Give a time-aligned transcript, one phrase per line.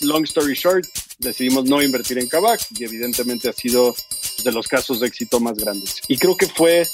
[0.00, 0.86] long story short,
[1.18, 3.94] decidimos no invertir en Kavak y evidentemente ha sido
[4.44, 6.00] de los casos de éxito más grandes.
[6.08, 6.86] Y creo que fue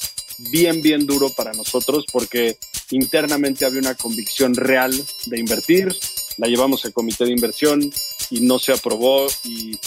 [0.51, 2.57] bien, bien duro para nosotros porque
[2.91, 4.93] internamente había una convicción real
[5.27, 5.95] de invertir,
[6.39, 7.93] la llevamos al comité de inversión
[8.31, 9.79] y no se aprobó y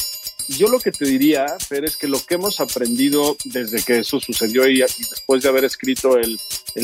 [0.49, 4.19] yo lo que te diría, Fer, es que lo que hemos aprendido desde que eso
[4.19, 6.39] sucedió y, después de haber escrito el,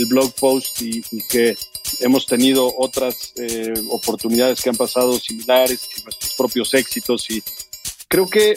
[0.07, 1.55] blog post y, que
[1.99, 7.43] hemos tenido otras eh, oportunidades que han pasado similares y nuestros propios éxitos y
[8.07, 8.55] creo que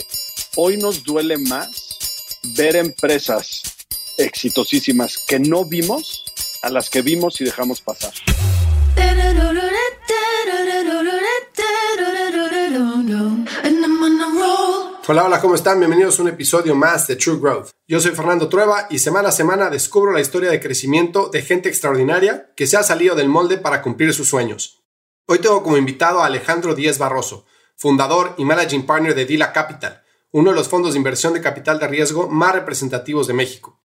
[0.57, 1.99] hoy nos duele más
[2.57, 3.63] ver empresas
[4.19, 6.25] exitosísimas que no vimos
[6.63, 8.13] a las que vimos y dejamos pasar.
[15.07, 15.79] Hola, hola, ¿cómo están?
[15.81, 17.73] Bienvenidos a un episodio más de True Growth.
[17.87, 21.69] Yo soy Fernando Trueba y semana a semana descubro la historia de crecimiento de gente
[21.69, 24.83] extraordinaria que se ha salido del molde para cumplir sus sueños.
[25.27, 27.45] Hoy tengo como invitado a Alejandro Díez Barroso,
[27.77, 31.79] fundador y managing partner de Dila Capital, uno de los fondos de inversión de capital
[31.79, 33.83] de riesgo más representativos de México.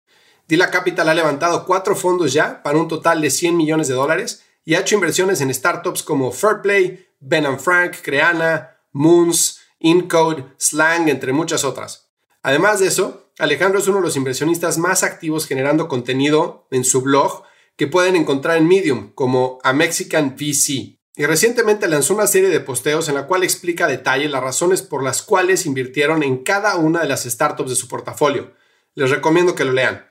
[0.47, 4.43] Dila Capital ha levantado cuatro fondos ya para un total de 100 millones de dólares
[4.63, 11.33] y ha hecho inversiones en startups como Fairplay, Ben Frank, Creana, Moons, Incode, Slang, entre
[11.33, 12.09] muchas otras.
[12.41, 17.01] Además de eso, Alejandro es uno de los inversionistas más activos generando contenido en su
[17.01, 17.43] blog
[17.75, 20.97] que pueden encontrar en Medium como A Mexican VC.
[21.15, 24.81] Y recientemente lanzó una serie de posteos en la cual explica a detalle las razones
[24.81, 28.53] por las cuales invirtieron en cada una de las startups de su portafolio.
[28.95, 30.07] Les recomiendo que lo lean.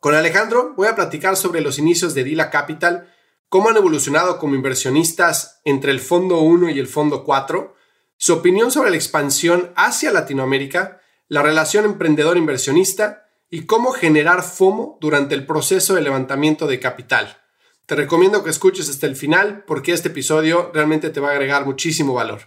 [0.00, 3.12] Con Alejandro voy a platicar sobre los inicios de Dila Capital,
[3.48, 7.74] cómo han evolucionado como inversionistas entre el Fondo 1 y el Fondo 4,
[8.18, 15.34] su opinión sobre la expansión hacia Latinoamérica, la relación emprendedor-inversionista y cómo generar FOMO durante
[15.34, 17.38] el proceso de levantamiento de capital.
[17.86, 21.64] Te recomiendo que escuches hasta el final porque este episodio realmente te va a agregar
[21.64, 22.40] muchísimo valor.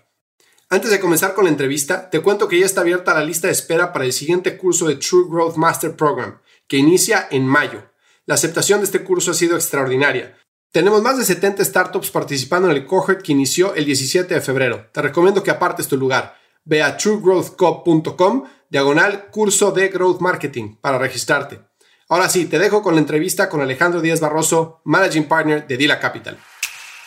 [0.69, 3.53] Antes de comenzar con la entrevista, te cuento que ya está abierta la lista de
[3.53, 7.89] espera para el siguiente curso de True Growth Master Program, que inicia en mayo.
[8.25, 10.37] La aceptación de este curso ha sido extraordinaria.
[10.71, 14.87] Tenemos más de 70 startups participando en el cohort que inició el 17 de febrero.
[14.93, 16.35] Te recomiendo que apartes tu lugar.
[16.63, 21.59] Ve a truegrowthcop.com diagonal curso de Growth Marketing para registrarte.
[22.07, 25.99] Ahora sí, te dejo con la entrevista con Alejandro Díaz Barroso, Managing Partner de Dila
[25.99, 26.37] Capital.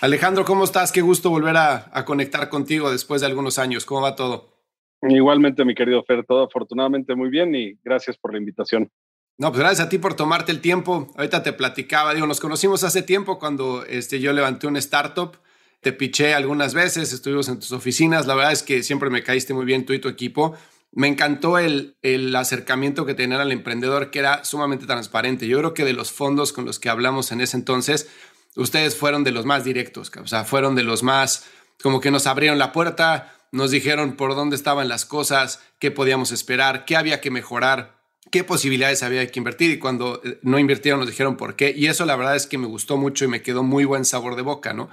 [0.02, 0.92] Alejandro, ¿cómo estás?
[0.92, 3.86] Qué gusto volver a, a conectar contigo después de algunos años.
[3.86, 4.54] ¿Cómo va todo?
[5.00, 8.91] Igualmente, mi querido Fer, todo afortunadamente muy bien y gracias por la invitación.
[9.37, 11.12] No, pues gracias a ti por tomarte el tiempo.
[11.17, 15.39] Ahorita te platicaba, digo, nos conocimos hace tiempo cuando este, yo levanté una startup,
[15.81, 19.53] te piché algunas veces, estuvimos en tus oficinas, la verdad es que siempre me caíste
[19.53, 20.55] muy bien tú y tu equipo.
[20.93, 25.49] Me encantó el, el acercamiento que tenían al emprendedor, que era sumamente transparente.
[25.49, 28.09] Yo creo que de los fondos con los que hablamos en ese entonces,
[28.55, 31.47] ustedes fueron de los más directos, o sea, fueron de los más,
[31.83, 36.31] como que nos abrieron la puerta, nos dijeron por dónde estaban las cosas, qué podíamos
[36.31, 37.94] esperar, qué había que mejorar
[38.34, 41.72] qué posibilidades había que invertir y cuando eh, no invirtieron nos dijeron por qué.
[41.77, 44.34] Y eso la verdad es que me gustó mucho y me quedó muy buen sabor
[44.34, 44.91] de boca, ¿no?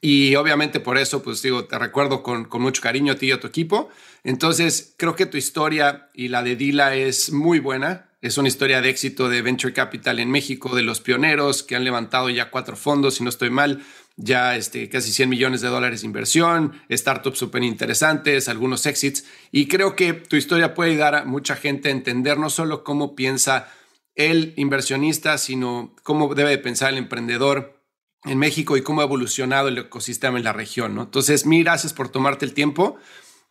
[0.00, 3.32] Y obviamente por eso, pues digo, te recuerdo con, con, mucho cariño a ti y
[3.32, 3.88] a tu equipo.
[4.22, 8.10] Entonces, creo que tu historia y la de Dila es muy buena.
[8.22, 11.82] Es una historia de éxito de Venture Capital en México, de los pioneros que han
[11.82, 13.82] levantado ya cuatro fondos, si no estoy mal,
[14.16, 19.26] ya este, casi 100 millones de dólares de inversión, startups súper interesantes, algunos exits.
[19.50, 23.14] Y creo que tu historia puede ayudar a mucha gente a entender no solo cómo
[23.16, 23.68] piensa
[24.14, 27.80] el inversionista, sino cómo debe pensar el emprendedor
[28.24, 30.94] en México y cómo ha evolucionado el ecosistema en la región.
[30.94, 31.02] ¿no?
[31.02, 32.96] Entonces, mil gracias por tomarte el tiempo.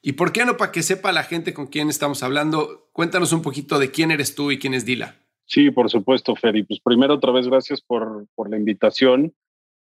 [0.02, 3.41] Y por qué no, para que sepa la gente con quién estamos hablando, cuéntanos un
[3.41, 5.18] poquito de quién eres tú y quién es Dila.
[5.46, 6.63] Sí, por supuesto, Feri.
[6.63, 9.34] Pues primero, otra vez, gracias por, por la invitación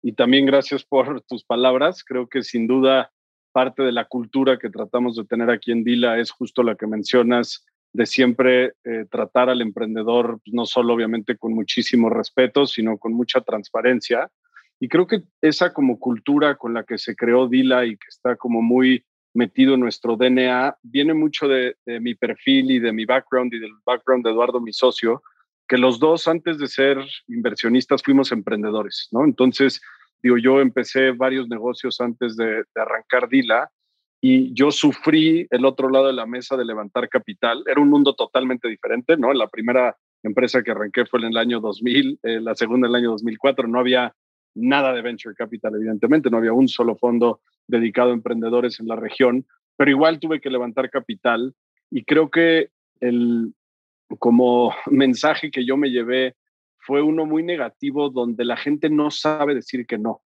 [0.02, 2.04] y también gracias por tus palabras.
[2.04, 3.12] Creo que sin duda
[3.52, 6.88] parte de la cultura que tratamos de tener aquí en Dila es justo la que
[6.88, 12.98] mencionas, de siempre eh, tratar al emprendedor, pues, no solo obviamente con muchísimo respeto, sino
[12.98, 14.30] con mucha transparencia.
[14.80, 18.38] Y creo que esa como cultura con la que se creó Dila y que está
[18.38, 23.06] como muy metido en nuestro DNA, viene mucho de, de mi perfil y de mi
[23.06, 25.22] background y del background de Eduardo, mi socio,
[25.72, 26.98] que los dos antes de ser
[27.30, 29.24] inversionistas fuimos emprendedores, ¿no?
[29.24, 29.80] Entonces,
[30.22, 33.72] digo, yo empecé varios negocios antes de, arrancar Dila
[34.20, 37.64] y yo sufrí el otro lado de la mesa de levantar capital.
[37.66, 39.32] Era un mundo totalmente diferente, ¿no?
[39.32, 43.00] La primera empresa que arranqué fue en el año 2000, eh, la segunda en el
[43.00, 43.66] año 2004.
[43.70, 44.14] No había
[44.54, 48.98] nada de venture capital, evidentemente, no había un solo fondo dedicado a emprendedores en la
[48.98, 49.46] región,
[49.78, 51.56] pero igual tuve que levantar capital
[51.90, 53.54] y creo que el,
[54.20, 56.36] como mensaje que yo me llevé
[56.80, 60.22] fue uno muy negativo donde la gente no sabe decir que no.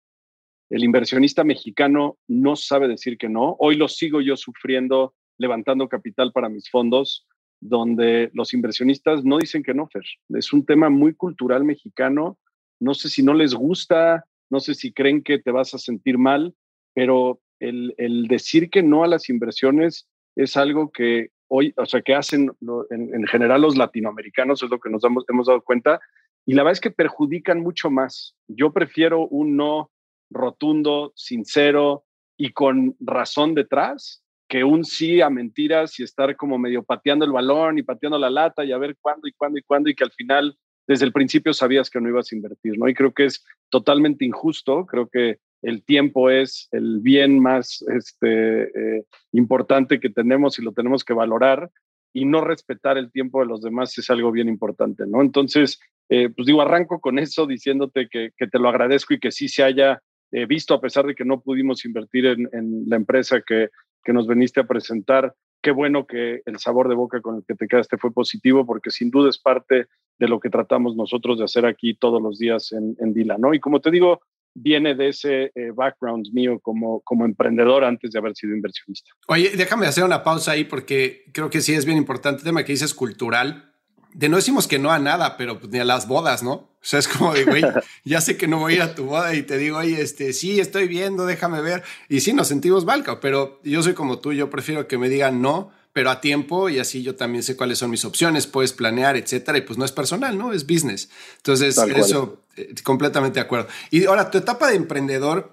[0.69, 3.57] el inversionista mexicano no sabe decir que no.
[3.59, 7.27] Hoy lo sigo yo sufriendo levantando capital para mis fondos,
[7.61, 10.05] donde los inversionistas no dicen que no, Fer.
[10.31, 12.39] Es un tema muy cultural mexicano.
[12.79, 16.19] No sé si no les gusta, no sé si creen que te vas a sentir
[16.19, 16.55] mal,
[16.95, 22.15] pero el, decir que no a las inversiones es algo que hoy, o sea, que
[22.15, 22.51] hacen
[22.91, 26.01] en, general los latinoamericanos, es lo que nos hemos dado cuenta,
[26.47, 28.37] y la verdad es que perjudican mucho más.
[28.49, 29.91] Yo prefiero un no
[30.31, 32.05] rotundo, sincero
[32.37, 37.33] y con razón detrás, que un sí a mentiras y estar como medio pateando el
[37.33, 40.05] balón y pateando la lata y a ver cuándo y cuándo y cuándo y que
[40.05, 40.57] al final
[40.87, 42.89] desde el principio sabías que no ibas a invertir, ¿no?
[42.89, 48.63] Y creo que es totalmente injusto, creo que el tiempo es el bien más este,
[48.99, 51.71] eh, importante que tenemos y lo tenemos que valorar
[52.13, 55.21] y no respetar el tiempo de los demás es algo bien importante, ¿no?
[55.21, 55.79] Entonces,
[56.09, 59.49] eh, pues digo, arranco con eso diciéndote que, que, te lo agradezco y que sí
[59.49, 60.03] se haya
[60.33, 62.49] He visto, a pesar de que no pudimos invertir en,
[62.87, 63.69] la empresa que,
[64.05, 65.35] que, nos veniste a presentar.
[65.61, 68.91] Qué bueno que el sabor de boca con el que te quedaste fue positivo, porque
[68.91, 69.87] sin duda es parte
[70.19, 73.55] de lo que tratamos nosotros de hacer aquí todos los días en, en Dila, ¿no?
[73.55, 74.21] Y como te digo,
[74.55, 79.11] viene de ese eh, background mío como, como emprendedor antes de haber sido inversionista.
[79.29, 82.65] Oye, déjame hacer una pausa ahí porque creo que sí es bien importante el tema
[82.65, 83.71] que dices cultural
[84.13, 86.53] de no decimos que no a nada, pero pues, ni a las bodas, ¿no?
[86.53, 87.63] O sea, es como de, güey,
[88.05, 90.33] ya sé que no voy a ir a tu boda y te digo, oye, este,
[90.33, 91.83] sí, estoy viendo, déjame ver.
[92.09, 95.43] Y sí, nos sentimos valca, pero yo soy como tú, yo prefiero que me digan
[95.43, 99.17] no, pero a tiempo y así yo también sé cuáles son mis opciones, puedes planear,
[99.17, 99.59] etcétera.
[99.59, 100.53] Y pues no es personal, ¿no?
[100.53, 101.11] Es business.
[101.37, 103.69] Entonces, eso, eh, completamente de acuerdo.
[103.91, 105.53] Y ahora, tu etapa de emprendedor,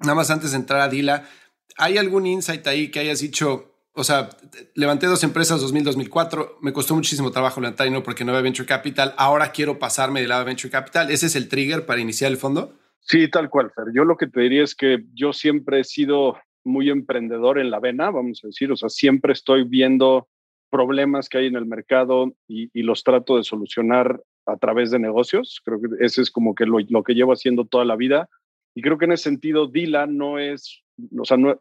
[0.00, 1.28] nada más antes de entrar a Dila,
[1.76, 4.30] ¿hay algún insight ahí que hayas dicho, o sea,
[4.74, 8.66] levanté dos empresas 2000-2004, me costó muchísimo trabajo levantar y no porque no había venture
[8.66, 11.10] capital, ahora quiero pasarme del lado de venture capital.
[11.10, 12.74] ¿Ese es el trigger para iniciar el fondo?
[13.00, 13.92] Sí, tal cual, Fer.
[13.94, 17.78] Yo lo que te diría es que yo siempre he sido muy emprendedor en la
[17.78, 20.28] vena, vamos a decir, o sea, siempre estoy viendo
[20.70, 25.60] problemas que hay en el mercado y, los trato de solucionar a través de negocios.
[25.64, 28.28] Creo que ese es como que lo, lo, que llevo haciendo toda la vida.
[28.74, 30.82] Y creo que en ese sentido, Dila no es,
[31.18, 31.58] o sea, no,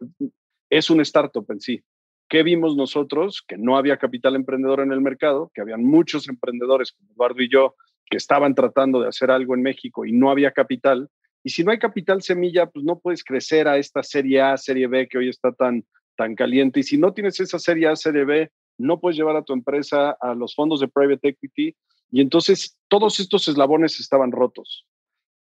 [0.69, 1.83] es un startup en sí.
[2.29, 3.43] ¿Qué vimos nosotros?
[3.47, 7.49] Que no había capital emprendedor en el mercado, que habían muchos emprendedores como Eduardo y
[7.49, 7.75] yo
[8.09, 11.09] que estaban tratando de hacer algo en México y no había capital.
[11.43, 14.87] Y si no hay capital semilla, pues no puedes crecer a esta serie A, serie
[14.87, 15.85] B que hoy está tan,
[16.15, 16.79] tan caliente.
[16.79, 20.17] Y si no tienes esa serie A, serie B, no puedes llevar a tu empresa
[20.19, 21.75] a los fondos de private equity.
[22.13, 24.85] Y entonces todos estos eslabones estaban rotos.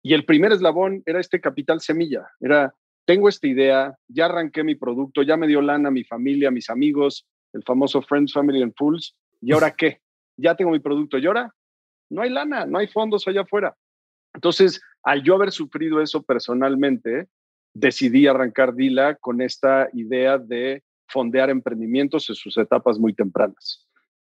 [0.04, 2.75] Y el primer eslabón era este capital semilla, era
[3.06, 7.25] tengo esta idea, ya arranqué mi producto, ya me dio lana mi familia, mis amigos,
[7.54, 10.00] el famoso Friends, Family and Fools, ¿y ahora qué?
[10.38, 11.51] Ya tengo mi producto, ¿y ahora?
[12.12, 13.75] No hay lana, no hay fondos allá afuera.
[14.36, 17.27] Entonces, al yo haber sufrido eso personalmente,
[17.74, 23.89] decidí arrancar Dila con esta idea de fondear emprendimientos en sus etapas muy tempranas.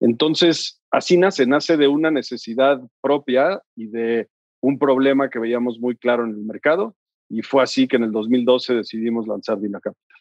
[0.01, 4.27] Entonces, así nace, nace de una necesidad propia y de
[4.59, 6.95] un problema que veíamos muy claro en el mercado
[7.31, 10.17] y fue así que en el 2012 decidimos lanzar Dina Capital.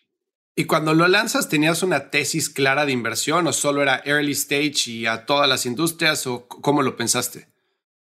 [0.54, 4.88] ¿Y cuando lo lanzas tenías una tesis clara de inversión o solo era early stage
[4.90, 7.48] y a todas las industrias o cómo lo pensaste?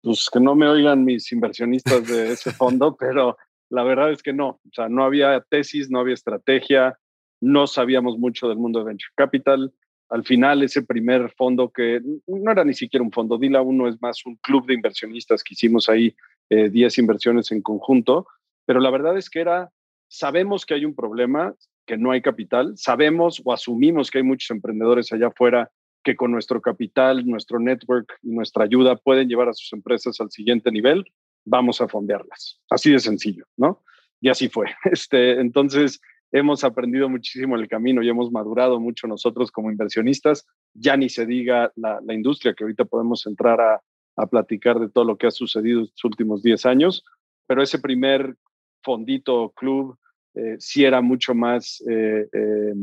[0.02, 3.38] Pues que no me oigan mis inversionistas de ese fondo, pero
[3.70, 4.48] la verdad es que no.
[4.48, 6.98] O sea, no había tesis, no había estrategia,
[7.40, 9.74] no sabíamos mucho del mundo de Venture Capital.
[10.10, 14.02] Al final, ese primer fondo que no era ni siquiera un fondo, Dila uno es
[14.02, 16.16] más un club de inversionistas que hicimos ahí
[16.50, 18.26] 10 eh, inversiones en conjunto
[18.70, 19.72] pero la verdad es que era,
[20.08, 21.56] sabemos que hay un problema,
[21.88, 25.72] que no hay capital, sabemos o asumimos que hay muchos emprendedores allá afuera
[26.04, 30.30] que con nuestro capital, nuestro network y nuestra ayuda pueden llevar a sus empresas al
[30.30, 31.04] siguiente nivel,
[31.46, 32.62] vamos a fondearlas.
[32.70, 33.82] Así de sencillo, ¿no?
[34.22, 34.68] Y así fue.
[34.92, 36.00] Este, entonces,
[36.32, 40.46] hemos aprendido muchísimo en el camino y hemos madurado mucho nosotros como inversionistas.
[40.74, 43.82] Ya ni se diga la, la industria, que ahorita podemos entrar a,
[44.16, 47.04] a, platicar de todo lo que ha sucedido en los últimos 10 años,
[47.48, 48.36] pero ese primer
[48.84, 49.98] fondito club,
[50.36, 52.74] eh, sí era mucho más, eh, eh,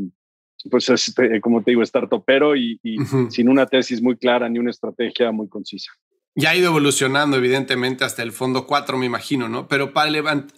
[0.70, 2.96] pues este, como te digo, startupero y, y
[3.30, 5.92] sin una tesis muy clara ni una estrategia muy concisa.
[6.38, 9.68] Ya ha ido evolucionando, evidentemente, hasta el fondo 4, me imagino, ¿no?
[9.68, 10.10] Pero para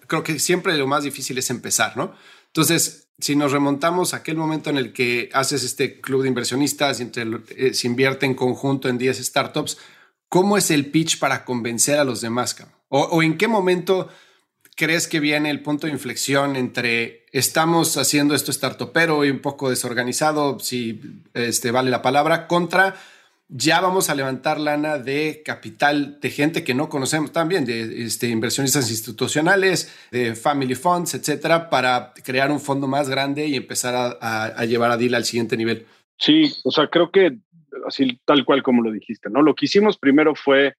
[0.08, 2.14] creo que siempre lo más difícil es empezar, ¿no?
[2.48, 7.00] Entonces, si nos remontamos a aquel momento en el que haces este club de inversionistas
[7.00, 9.78] y entre, se invierte en conjunto en 10 startups,
[10.28, 12.56] ¿cómo es el pitch para convencer a los demás?
[12.88, 14.08] O, o en qué momento
[14.78, 19.70] crees que viene el punto de inflexión entre estamos haciendo esto startupero y un poco
[19.70, 21.00] desorganizado, si
[21.34, 22.94] este, vale la palabra, contra
[23.48, 28.28] ya vamos a levantar lana de capital de gente que no conocemos también, de este,
[28.28, 34.64] inversionistas institucionales, de family funds, etcétera, para crear un fondo más grande y empezar a,
[34.66, 35.86] llevar a DIL al siguiente nivel.
[36.18, 37.38] Sí, o sea, creo que
[37.86, 39.40] así tal cual como lo dijiste, ¿no?
[39.40, 40.74] Lo que hicimos primero fue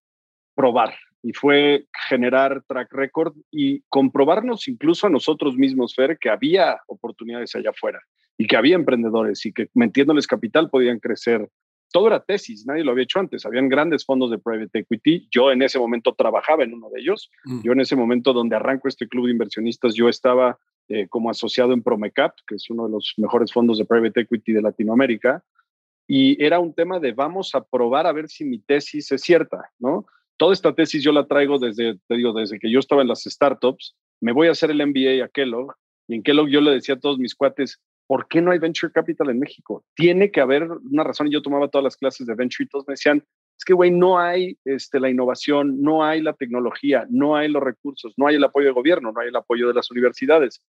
[0.53, 6.79] probar y fue generar track record y comprobarnos incluso a nosotros mismos, Fer, que había
[6.87, 7.99] oportunidades allá afuera
[8.37, 11.49] y que había emprendedores y que metiéndoles capital podían crecer
[11.91, 13.45] todo era tesis, nadie lo había hecho antes.
[13.45, 15.27] Habían grandes fondos de private equity.
[15.31, 17.31] Yo en ese momento trabajaba en uno de ellos.
[17.45, 17.61] Mm.
[17.63, 21.73] Yo en ese momento donde arranco este club de inversionistas, yo estaba eh, como asociado
[21.73, 25.43] en Promecap, que es uno de los mejores fondos de private equity de Latinoamérica.
[26.07, 29.71] Y era un tema de vamos a probar a ver si mi tesis es cierta,
[29.79, 30.05] ¿no?
[30.37, 33.23] Toda esta tesis yo la traigo desde, te digo, desde que yo estaba en las
[33.23, 33.95] startups.
[34.21, 35.75] Me voy a hacer el MBA a Kellogg
[36.07, 37.79] y en Kellogg yo le decía a todos mis cuates,
[38.09, 39.85] ¿por qué no hay venture capital en México?
[39.93, 41.29] Tiene que haber una razón.
[41.29, 43.23] Yo tomaba todas las clases de venture y todos me decían,
[43.55, 47.61] es que, güey, no hay este, la innovación, no hay la tecnología, no hay los
[47.61, 50.59] recursos, no hay el apoyo del gobierno, no hay el apoyo de las universidades.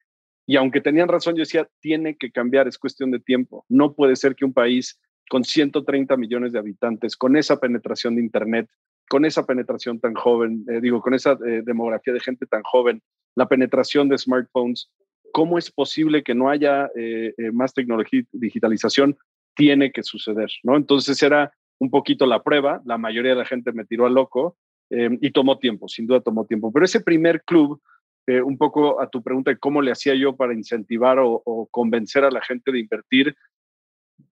[0.47, 3.65] Y aunque tenían razón, yo decía, tiene que cambiar, es cuestión de tiempo.
[3.71, 8.21] No puede ser que un país con 130 millones de habitantes, con esa penetración de
[8.21, 8.69] Internet,
[9.09, 13.01] con esa penetración tan joven, eh, digo, con esa eh, demografía de gente tan joven,
[13.35, 14.91] la penetración de smartphones,
[15.33, 19.17] ¿Cómo es posible que no haya eh, eh, más tecnología digitalización?
[19.55, 20.77] Tiene que suceder, ¿no?
[20.77, 24.57] Entonces era un poquito la prueba, la mayoría de la gente me tiró a loco
[24.91, 26.71] em, y tomó tiempo, sin duda tomó tiempo.
[26.73, 27.81] Pero ese primer club,
[28.27, 31.67] eh, un poco a tu pregunta de cómo le hacía yo para incentivar o, o,
[31.71, 33.35] convencer a la gente de invertir,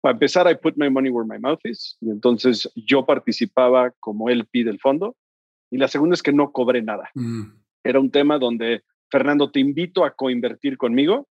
[0.01, 4.29] para empezar, I put my money where my mouth is, y entonces yo participaba como
[4.29, 5.15] LP del fondo,
[5.69, 7.09] y la segunda es que no cobré nada.
[7.15, 7.43] Mm.
[7.83, 11.27] Era un tema donde Fernando, te invito a coinvertir conmigo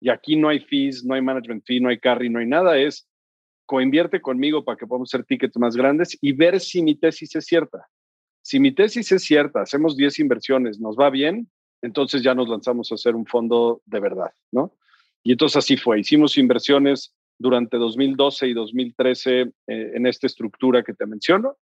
[0.00, 2.76] y aquí no hay fees, no hay management fee, no hay carry, no hay nada,
[2.76, 3.08] es
[3.66, 7.46] coinvierte conmigo para que podamos hacer tickets más grandes y ver si mi tesis es
[7.46, 7.86] cierta.
[8.42, 11.48] Si mi tesis es cierta, hacemos 10 inversiones, nos va bien,
[11.82, 14.74] entonces ya nos lanzamos a hacer un fondo de verdad, ¿no?
[15.22, 16.00] Y entonces así fue.
[16.00, 21.58] Hicimos inversiones durante 2012 y 2013 eh, en esta estructura que te menciono.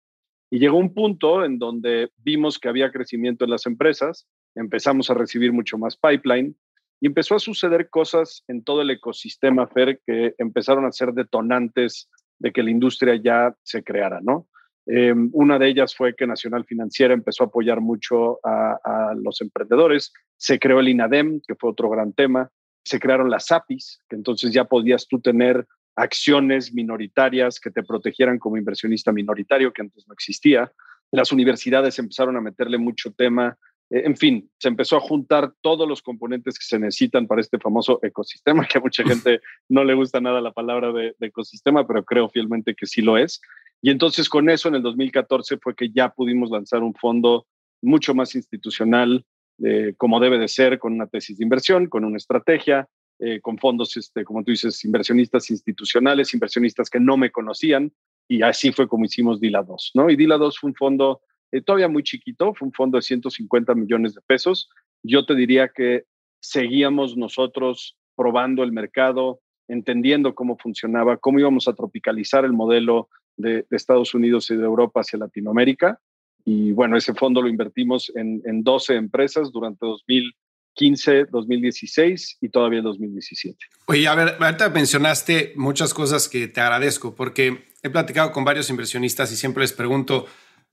[0.50, 5.14] Y llegó un punto en donde vimos que había crecimiento en las empresas, empezamos a
[5.14, 6.56] recibir mucho más pipeline
[7.00, 12.10] y empezó a suceder cosas en todo el ecosistema FER que empezaron a ser detonantes
[12.38, 14.48] de que la industria ya se creara, ¿no?
[14.86, 19.40] Em, una de ellas fue que Nacional Financiera empezó a apoyar mucho a, a, los
[19.42, 22.50] emprendedores, se creó el INADEM, que fue otro gran tema,
[22.84, 28.38] se crearon las APIs, que entonces ya podías tú tener acciones minoritarias que te protegieran
[28.38, 30.72] como inversionista minoritario, que antes no existía.
[31.10, 33.58] Las universidades empezaron a meterle mucho tema eh,
[33.90, 37.98] en fin, se empezó a juntar todos los componentes que se necesitan para este famoso
[38.02, 42.28] ecosistema, que a mucha gente no le gusta nada la palabra de, ecosistema, pero creo
[42.28, 43.40] fielmente que sí lo es.
[43.80, 47.46] Y entonces con eso en el 2014 fue que ya pudimos lanzar un fondo
[47.80, 49.24] mucho más institucional,
[49.64, 52.88] eh, como debe de ser, con una tesis de inversión, con una estrategia,
[53.20, 57.92] eh, con fondos, este, como tú dices, inversionistas institucionales, inversionistas que no me conocían,
[58.28, 60.10] y así fue como hicimos Dila 2, ¿no?
[60.10, 63.74] Y Dila 2 fue un fondo eh, todavía muy chiquito, fue un fondo de 150
[63.74, 64.68] millones de pesos.
[65.02, 66.04] Yo te diría que
[66.40, 73.64] seguíamos nosotros probando el mercado, entendiendo cómo funcionaba, cómo íbamos a tropicalizar el modelo de,
[73.70, 76.00] Estados Unidos y de Europa hacia Latinoamérica.
[76.44, 82.78] Y bueno, ese fondo lo invertimos en, en 12 empresas durante 2015, 2016 y todavía
[82.78, 83.58] el 2017.
[83.86, 88.70] Oye, a ver, ahorita mencionaste muchas cosas que te agradezco porque he platicado con varios
[88.70, 90.26] inversionistas y siempre les pregunto,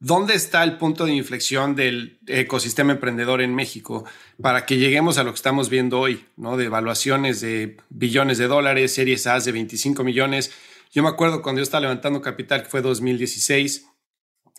[0.05, 4.05] ¿Dónde está el punto de inflexión del ecosistema emprendedor en México
[4.39, 6.57] para que lleguemos a lo que estamos viendo hoy, ¿no?
[6.57, 10.51] De evaluaciones de billones de dólares, series A de 25 millones.
[10.91, 13.87] Yo me acuerdo cuando yo estaba levantando capital, que fue 2016,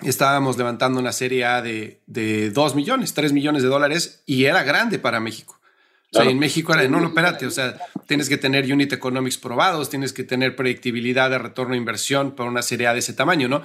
[0.02, 4.64] estábamos levantando una serie A de, de 2 millones, 3 millones de dólares y era
[4.64, 5.60] grande para México.
[6.12, 9.38] O sea, en México era, no, no, espérate, o sea, tienes que tener unit economics
[9.38, 13.12] probados, tienes que tener predictibilidad de retorno a inversión para una serie A de ese
[13.12, 13.62] tamaño, ¿no?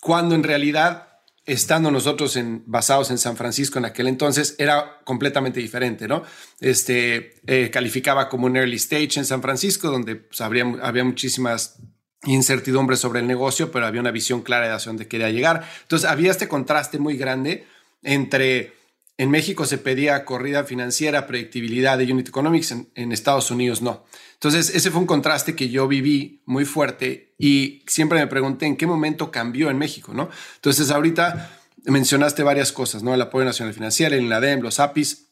[0.00, 1.13] Cuando en realidad
[1.46, 6.22] estando nosotros en, basados en San Francisco en aquel entonces, era completamente diferente, ¿no?
[6.60, 11.78] Este, eh, calificaba como un early stage en San Francisco, donde pues, habría, había muchísimas
[12.24, 15.68] incertidumbres sobre el negocio, pero había una visión clara de hacia dónde quería llegar.
[15.82, 17.66] Entonces, había este contraste muy grande
[18.02, 18.72] entre,
[19.18, 24.06] en México se pedía corrida financiera, predictibilidad de unit economics, en, en Estados Unidos no.
[24.44, 28.76] Entonces, ese fue un contraste que yo viví muy fuerte y siempre me pregunté en
[28.76, 30.28] qué momento cambió en México, ¿no?
[30.56, 31.50] Entonces, ahorita
[31.86, 33.14] mencionaste varias cosas, ¿no?
[33.14, 35.28] El apoyo nacional financiero, el INADEM, los APIs.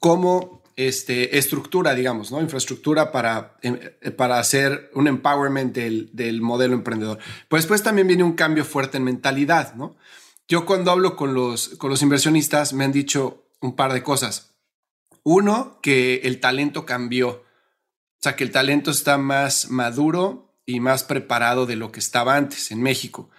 [0.00, 2.42] ¿Cómo este, estructura, digamos, ¿no?
[2.42, 3.78] Infraestructura para, em,
[4.18, 7.18] para hacer un empowerment del, del, modelo emprendedor.
[7.48, 9.96] Pues después también viene un cambio fuerte en mentalidad, ¿no?
[10.46, 14.50] Yo cuando hablo con los, con los inversionistas me han dicho un par de cosas.
[15.22, 17.44] Uno, que el talento cambió.
[18.22, 22.36] O sea, que el talento está más maduro y más preparado de lo que estaba
[22.36, 23.30] antes en México.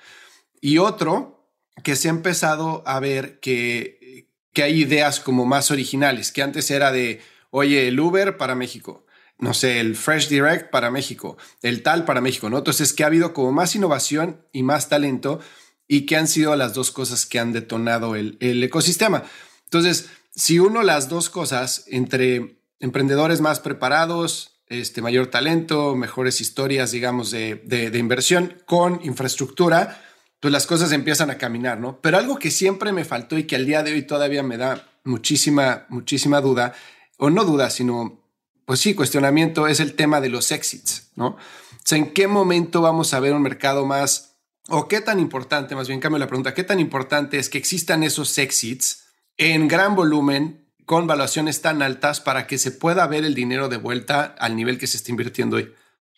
[0.59, 1.47] Y otro,
[1.85, 6.69] que se ha empezado a ver que, que hay ideas como más originales, que antes
[6.69, 9.05] era de, oye, el Uber para México,
[9.37, 12.57] no sé, el Fresh Direct para México, el tal para México, ¿no?
[12.57, 15.39] Entonces, que ha habido como más innovación y más talento
[15.87, 19.23] y que han sido las dos cosas que han detonado el, el ecosistema.
[19.63, 26.91] Entonces, si uno las dos cosas entre emprendedores más preparados, este, mayor talento, mejores historias,
[26.91, 30.01] digamos, de, inversión con infraestructura,
[30.39, 31.99] pues las cosas empiezan a caminar, ¿no?
[32.01, 34.89] Pero algo que siempre me faltó y que al día de hoy todavía me da
[35.03, 36.73] muchísima, muchísima duda,
[37.17, 38.21] o no duda, sino,
[38.65, 41.27] pues sí, cuestionamiento, es el tema de los exits, ¿no?
[41.27, 44.37] O sea, ¿en qué momento vamos a ver un mercado más,
[44.69, 48.03] o qué tan importante, más bien cambio la pregunta, qué tan importante es que existan
[48.03, 49.05] esos exits
[49.37, 53.77] en gran volumen con valuaciones tan altas para que se pueda ver el dinero de
[53.77, 55.71] vuelta al nivel que se está invirtiendo hoy?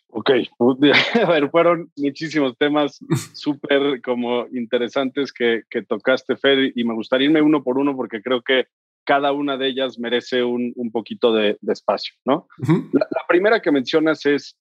[0.08, 0.30] Ok,
[1.26, 2.98] a ver, fueron muchísimos temas
[3.34, 8.22] súper como interesantes que, que, tocaste, Fer, y me gustaría irme uno por uno porque
[8.22, 8.66] creo que
[9.04, 12.48] cada una de ellas merece un, un poquito de, de, espacio, ¿no?
[12.92, 14.56] la, primera que mencionas es,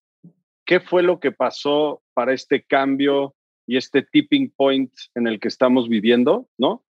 [0.66, 3.34] ¿qué fue lo que pasó para este cambio
[3.66, 6.84] y este tipping point en el que estamos viviendo, ¿no?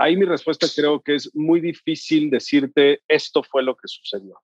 [0.00, 4.40] Ahí mi respuesta creo que es muy difícil decirte esto fue lo que sucedió.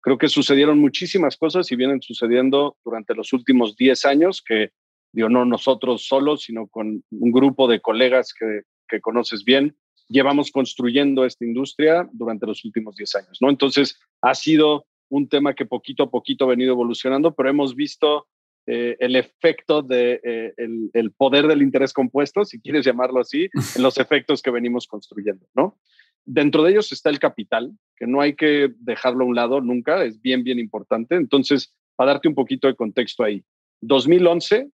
[0.00, 4.70] Creo que sucedieron muchísimas cosas y vienen sucediendo durante los últimos 10 años, que
[5.12, 9.76] digo, no nosotros solos, sino con un grupo de colegas que, que conoces bien,
[10.08, 13.50] llevamos construyendo esta industria durante los últimos 10 años, ¿no?
[13.50, 18.28] Entonces, ha sido un tema que poquito a poquito ha venido evolucionando, pero hemos visto
[18.66, 20.52] eh, el efecto de eh,
[20.92, 25.46] el, poder del interés compuesto, si quieres llamarlo así, en los efectos que venimos construyendo,
[25.54, 25.78] ¿no?
[26.24, 30.02] Dentro de ellos está el capital, que no hay que dejarlo a un lado nunca,
[30.04, 31.14] es bien, bien importante.
[31.14, 33.44] Entonces, para darte un poquito de contexto ahí,
[33.82, 34.68] 2011,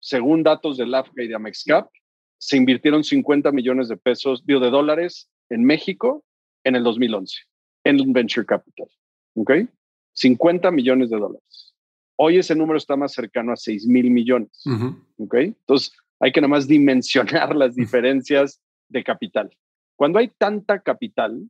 [0.00, 1.90] según datos del AFCA y de AmexCap,
[2.38, 6.24] se invirtieron 50 millones de pesos, de dólares en México
[6.64, 7.36] en el 2011,
[7.84, 8.88] en Venture Capital,
[9.34, 9.52] ¿ok?
[10.14, 11.73] 50 millones de dólares.
[12.16, 14.62] Hoy ese número está más cercano a 6 mil millones.
[15.30, 19.50] Entonces, hay que nada más dimensionar las diferencias de capital.
[19.96, 21.48] Cuando hay tanta capital,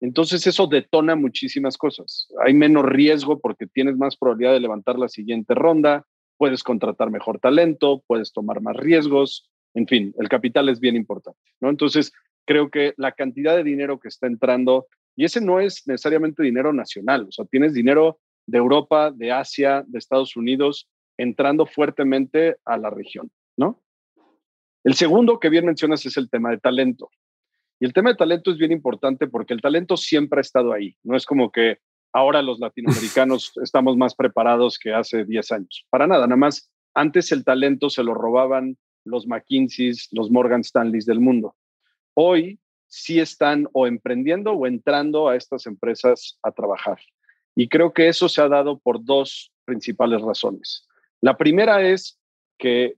[0.00, 2.28] entonces eso detona muchísimas cosas.
[2.44, 7.38] Hay menos riesgo porque tienes más probabilidad de levantar la siguiente ronda, puedes contratar mejor
[7.38, 9.50] talento, puedes tomar más riesgos.
[9.74, 11.40] En fin, el capital es bien importante.
[11.60, 11.70] ¿no?
[11.70, 12.12] Entonces,
[12.44, 16.72] creo que la cantidad de dinero que está entrando, y ese no es necesariamente dinero
[16.72, 22.76] nacional, o sea, tienes dinero de Europa, de Asia, de Estados Unidos, entrando fuertemente a
[22.76, 23.82] la región, ¿no?
[24.84, 27.10] El segundo que bien mencionas es el tema de talento.
[27.80, 30.96] Y el tema de talento es bien importante porque el talento siempre ha estado ahí.
[31.02, 31.78] No es como que
[32.12, 35.86] ahora los latinoamericanos estamos más preparados que hace 10 años.
[35.90, 41.04] Para nada, nada más antes el talento se lo robaban los McKinseys, los Morgan Stanleys
[41.04, 41.54] del mundo.
[42.14, 46.98] Hoy sí están o emprendiendo o entrando a estas empresas a trabajar.
[47.56, 50.86] Y creo que eso se ha dado por dos principales razones.
[51.20, 52.20] La primera es
[52.58, 52.96] que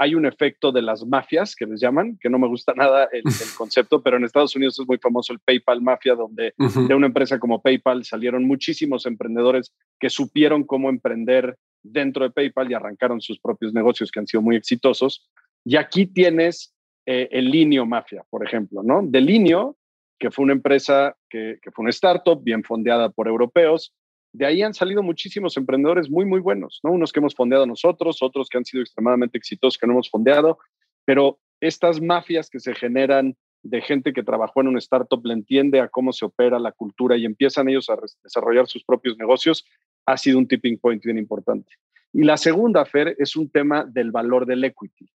[0.00, 3.24] hay un efecto de las mafias, que les llaman, que no me gusta nada el,
[3.56, 7.38] concepto, pero en Estados Unidos es muy famoso el PayPal Mafia, donde de una empresa
[7.38, 13.40] como PayPal salieron muchísimos emprendedores que supieron cómo emprender dentro de PayPal y arrancaron sus
[13.40, 15.28] propios negocios que han sido muy exitosos.
[15.64, 19.02] Y aquí tienes eh, el Linio Mafia, por ejemplo, ¿no?
[19.02, 19.76] De Linio,
[20.20, 23.94] que fue una empresa que, que fue una startup bien fondeada por europeos,
[24.32, 26.92] de ahí han salido muchísimos emprendedores muy, muy buenos, ¿no?
[26.92, 30.58] Unos que hemos fondeado nosotros, otros que han sido extremadamente exitosos que no hemos fondeado,
[31.04, 35.80] pero estas mafias que se generan de gente que trabajó en un startup, le entiende
[35.80, 39.64] a cómo se opera la cultura y empiezan ellos a desarrollar sus propios negocios,
[40.06, 41.72] ha sido un tipping point bien importante.
[42.12, 45.10] Y la segunda, Fer, es un tema del valor del equity.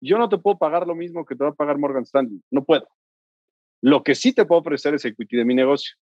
[0.00, 2.64] Yo no te puedo pagar lo mismo que te va a pagar Morgan Stanley, no
[2.64, 2.86] puedo.
[3.80, 5.96] Lo que sí te puedo ofrecer es equity de mi negocio.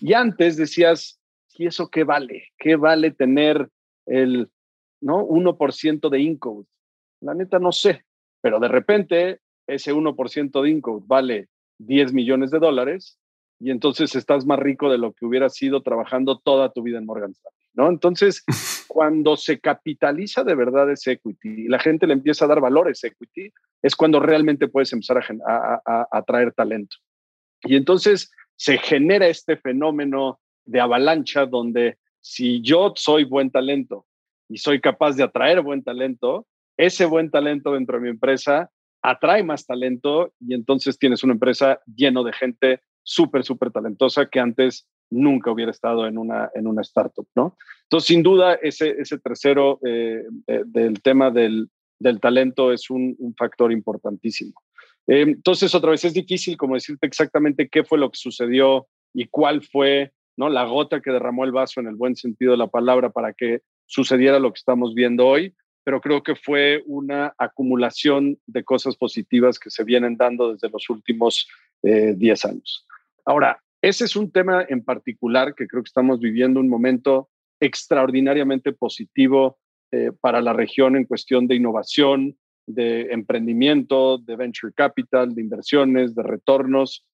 [0.00, 1.17] Y antes decías,
[1.58, 2.48] ¿y eso qué vale?
[2.56, 3.68] ¿Qué vale tener
[4.06, 4.48] el
[5.00, 5.26] ¿no?
[5.26, 6.64] 1% de income?
[7.20, 8.04] La neta no sé,
[8.40, 13.18] pero de repente ese 1% de income vale 10 millones de dólares
[13.60, 17.06] y entonces estás más rico de lo que hubieras sido trabajando toda tu vida en
[17.06, 17.88] Morgan Stanley, ¿no?
[17.88, 18.44] Entonces,
[18.88, 22.88] cuando se capitaliza de verdad ese equity y la gente le empieza a dar valor
[22.88, 26.96] a ese equity, es cuando realmente puedes empezar a, atraer talento.
[27.62, 34.06] Y entonces se genera este fenómeno de avalancha donde si yo soy buen talento
[34.48, 38.70] y soy capaz de atraer buen talento, ese buen talento dentro de mi empresa
[39.02, 44.40] atrae más talento y entonces tienes una empresa lleno de gente súper, súper talentosa que
[44.40, 47.56] antes nunca hubiera estado en una, en una startup, ¿no?
[47.84, 53.16] Entonces, sin duda, ese, ese tercero eh, eh, del tema del, del, talento es un,
[53.18, 54.52] un factor importantísimo.
[55.06, 59.26] Eh, entonces, otra vez, es difícil como decirte exactamente qué fue lo que sucedió y
[59.28, 60.48] cuál fue ¿no?
[60.48, 63.60] la gota que derramó el vaso en el buen sentido de la palabra para que
[63.84, 69.58] sucediera lo que estamos viendo hoy, pero creo que fue una acumulación de cosas positivas
[69.58, 71.48] que se vienen dando desde los últimos
[71.82, 72.86] 10 años.
[73.24, 77.28] Ahora, ese es un tema en particular que creo que estamos viviendo un momento
[77.60, 79.58] extraordinariamente positivo
[79.90, 86.14] eh, para la región en cuestión de innovación, de emprendimiento, de venture capital, de inversiones,
[86.14, 87.06] de retornos.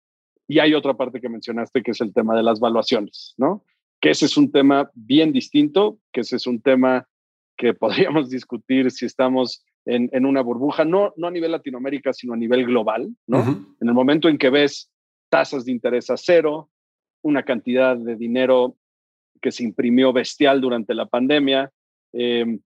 [0.46, 3.64] Y hay otra parte que mencionaste que es el tema de las valuaciones, ¿no?
[4.00, 7.08] Que ese es un tema bien distinto, que ese es un tema
[7.56, 12.36] que podríamos discutir si estamos en, una burbuja, no, no a nivel Latinoamérica, sino a
[12.38, 13.42] nivel global, ¿no?
[13.80, 14.90] En el momento en que ves
[15.28, 16.70] tasas de interés a cero,
[17.22, 18.76] una cantidad de dinero
[19.42, 21.70] que se imprimió bestial durante la pandemia,
[22.12, 22.60] em,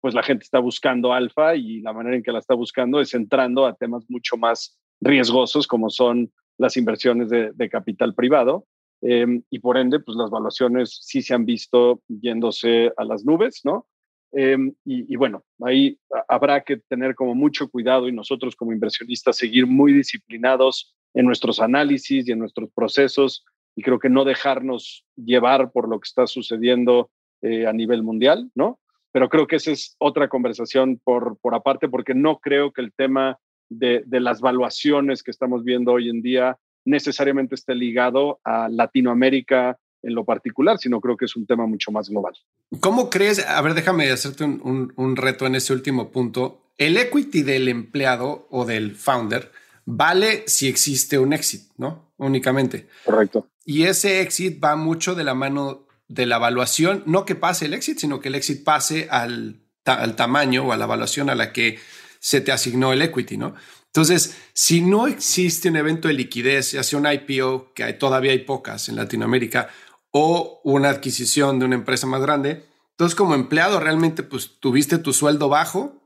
[0.00, 3.12] pues la gente está buscando alfa y la manera en que la está buscando es
[3.12, 8.66] entrando a temas mucho más riesgosos como son las inversiones de, capital privado.
[9.00, 13.62] Em, y por ende, pues las valuaciones sí se han visto yéndose a las nubes,
[13.64, 13.86] ¿no?
[14.32, 19.66] Em, y, bueno, ahí habrá que tener como mucho cuidado y nosotros como inversionistas seguir
[19.66, 23.44] muy disciplinados en nuestros análisis y en nuestros procesos
[23.76, 27.10] y creo que no dejarnos llevar por lo que está sucediendo
[27.42, 28.78] eh, a nivel mundial, ¿no?
[29.12, 32.92] Pero creo que esa es otra conversación por, por aparte, porque no creo que el
[32.94, 33.38] tema
[33.78, 39.78] de, de las valuaciones que estamos viendo hoy en día necesariamente esté ligado a Latinoamérica
[40.02, 42.34] en lo particular, sino creo que es un tema mucho más global.
[42.80, 43.46] ¿Cómo crees?
[43.46, 46.72] A ver, déjame hacerte un, un, un reto en ese último punto.
[46.76, 49.52] El equity del empleado o del founder,
[49.84, 52.12] vale si existe un exit, ¿no?
[52.16, 52.88] Únicamente.
[53.04, 53.46] Correcto.
[53.64, 57.74] Y ese exit va mucho de la mano de la evaluación, no que pase el
[57.74, 61.52] exit, sino que el exit pase al, al tamaño o a la evaluación a la
[61.52, 61.78] que
[62.22, 63.54] se te asignó el equity, ¿no?
[63.86, 68.30] Entonces, si no existe un evento de liquidez, ya sea un IPO, que hay, todavía
[68.30, 69.68] hay pocas en Latinoamérica,
[70.12, 75.12] o una adquisición de una empresa más grande, entonces como empleado realmente pues tuviste tu
[75.12, 76.00] sueldo bajo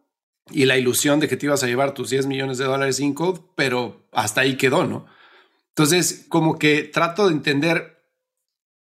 [0.51, 3.13] y la ilusión de que te ibas a llevar tus 10 millones de dólares sin
[3.13, 5.07] code, pero hasta ahí quedó, ¿no?
[5.69, 8.03] Entonces, como que trato de entender,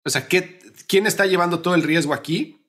[0.05, 2.62] o sea, ¿qué, ¿quién está llevando todo el riesgo aquí?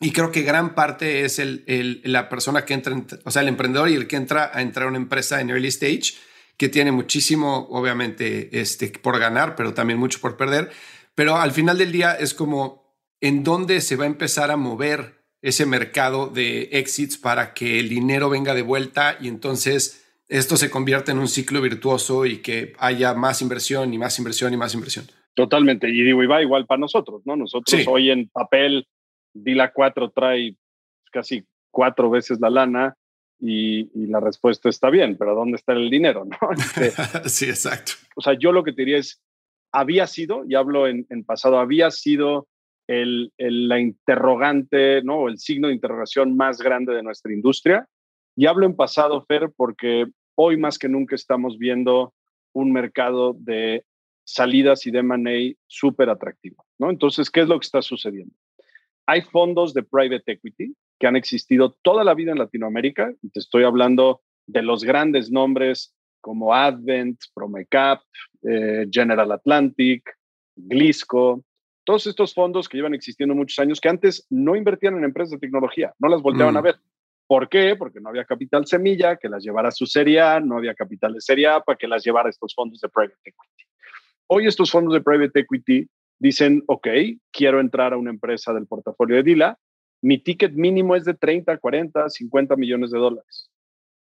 [0.00, 3.48] Y creo que gran parte es el, el, la persona que entra, o sea, el
[3.48, 6.14] emprendedor y el que entra a entrar a una empresa en early stage,
[6.56, 10.70] que tiene muchísimo, obviamente, este, por ganar, pero también mucho por perder.
[11.14, 15.24] Pero al final del día es como en dónde se va a empezar a mover
[15.42, 20.70] ese mercado de exits para que el dinero venga de vuelta y entonces esto se
[20.70, 24.74] convierta en un ciclo virtuoso y que haya más inversión y más inversión y más
[24.74, 25.06] inversión.
[25.34, 25.88] Totalmente.
[25.88, 27.36] Y digo, y va igual para nosotros, ¿no?
[27.36, 28.86] Nosotros hoy en papel,
[29.34, 30.56] Dila 4 trae
[31.12, 32.96] casi cuatro veces la lana
[33.40, 36.24] y, la respuesta está bien, pero ¿dónde está el dinero?
[36.40, 36.52] ¿no?
[36.52, 36.90] Este,
[37.28, 37.92] sí, exacto.
[38.16, 39.20] O sea, yo lo que te diría es,
[39.72, 42.46] había sido, y hablo en, en pasado, había sido
[42.86, 45.28] el, la interrogante, ¿no?
[45.28, 47.88] el signo de interrogación más grande de nuestra industria.
[48.36, 52.14] Y hablo en pasado, Fer, porque hoy más que nunca estamos viendo
[52.52, 53.84] un mercado de
[54.24, 56.64] salidas y de money súper atractivo.
[56.78, 56.90] ¿no?
[56.90, 58.34] Entonces, ¿qué es lo que está sucediendo?
[59.06, 63.12] Hay fondos de private equity que han existido toda la vida en Latinoamérica.
[63.22, 68.00] Y te estoy hablando de los grandes nombres como Advent, Promecap,
[68.42, 70.02] eh, General Atlantic,
[70.56, 71.44] Glisco,
[71.84, 75.38] todos estos fondos que llevan existiendo muchos años, que antes no invertían en empresas de
[75.38, 76.64] tecnología, no las volteaban a mm.
[76.64, 76.76] ver.
[77.26, 77.76] ¿Por qué?
[77.76, 81.14] Porque no había capital semilla que las llevara a su serie A, no había capital
[81.14, 83.64] de serie A para que las llevara a estos fondos de private equity.
[84.26, 86.88] Hoy estos fondos de private equity dicen, ok,
[87.30, 89.58] quiero entrar a una empresa del portafolio de Dila,
[90.02, 93.50] mi ticket mínimo es de 30, 40, 50 millones de dólares.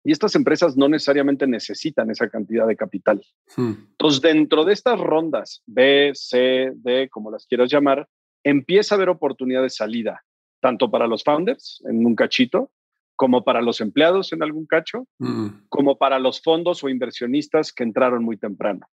[0.04, 3.26] Y estas empresas no necesariamente necesitan esa cantidad de capital.
[3.56, 3.74] Hmm.
[3.92, 8.08] Entonces, dentro de estas rondas B, C, D, como las quieras llamar,
[8.44, 10.24] empieza a haber oportunidad de salida,
[10.60, 12.72] tanto para los founders en un cachito,
[13.16, 15.48] como para los empleados en algún cacho, hmm.
[15.70, 18.86] como para los fondos o inversionistas que entraron muy temprano.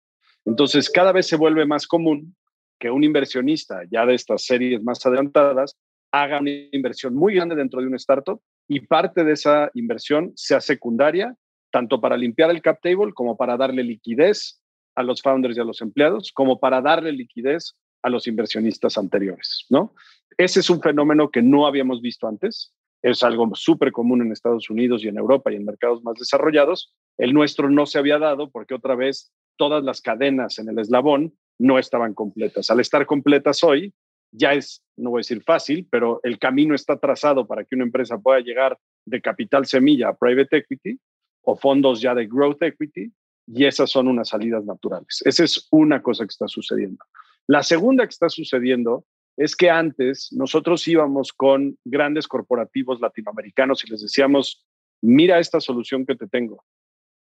[0.45, 2.35] Entonces, cada vez se vuelve más común
[2.81, 5.77] que un inversionista ya de estas series más adelantadas
[6.11, 10.59] haga una inversión muy grande dentro de un startup y parte de esa inversión sea
[10.59, 11.35] secundaria,
[11.71, 14.59] tanto para limpiar el cap table como para darle liquidez
[14.95, 19.67] a los founders y a los empleados, como para darle liquidez a los inversionistas anteriores,
[19.69, 19.93] ¿no?
[20.37, 22.73] Ese es un fenómeno que no habíamos visto antes.
[23.03, 26.93] Es algo súper común en Estados Unidos y en Europa y en mercados más desarrollados.
[27.17, 31.35] El nuestro no se había dado porque otra vez todas las cadenas en el eslabón
[31.61, 32.71] no estaban completas.
[32.71, 33.93] Al estar completas hoy,
[34.31, 37.83] ya es, no voy a decir fácil, pero el camino está trazado para que una
[37.83, 40.99] empresa pueda llegar de capital semilla a private equity
[41.43, 43.11] o fondos ya de growth equity
[43.45, 45.21] y esas son unas salidas naturales.
[45.23, 47.03] Esa es una cosa que está sucediendo.
[47.47, 49.05] La segunda que está sucediendo
[49.37, 54.65] es que antes nosotros íbamos con grandes corporativos latinoamericanos y les decíamos,
[55.01, 56.63] mira esta solución que te tengo.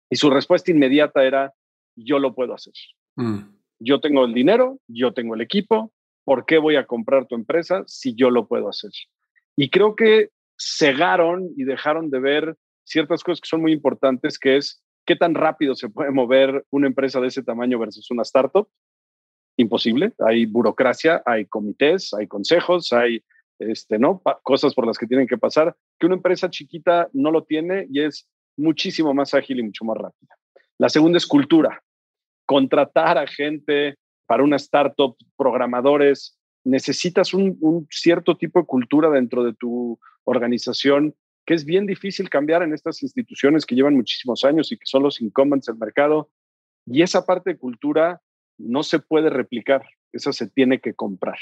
[0.10, 1.54] Y su respuesta inmediata era,
[1.98, 2.74] yo lo puedo hacer.
[3.16, 3.59] Mm.
[3.80, 5.92] Yo tengo el dinero, yo tengo el equipo,
[6.24, 8.92] ¿por qué voy a comprar tu empresa si yo lo puedo hacer?
[9.56, 14.58] Y creo que cegaron y dejaron de ver ciertas cosas que son muy importantes, que
[14.58, 18.68] es qué tan rápido se puede mover una empresa de ese tamaño versus una startup.
[19.58, 20.14] Imposible.
[20.20, 23.24] Hay burocracia, hay comités, hay consejos, hay
[23.60, 24.22] este, ¿no?
[24.44, 28.02] cosas por las que tienen que pasar, que una empresa chiquita no lo tiene y
[28.02, 30.36] es muchísimo más ágil y mucho más rápida.
[30.78, 31.84] La segunda es cultura.
[32.50, 39.54] Contratar a gente para una startup, programadores, necesitas un, cierto tipo de cultura dentro de
[39.54, 41.14] tu organización
[41.46, 45.04] que es bien difícil cambiar en estas instituciones que llevan muchísimos años y que son
[45.04, 46.32] los incumbents del mercado.
[46.88, 48.20] Y esa parte de cultura
[48.58, 51.38] no se puede replicar, esa se tiene que comprar.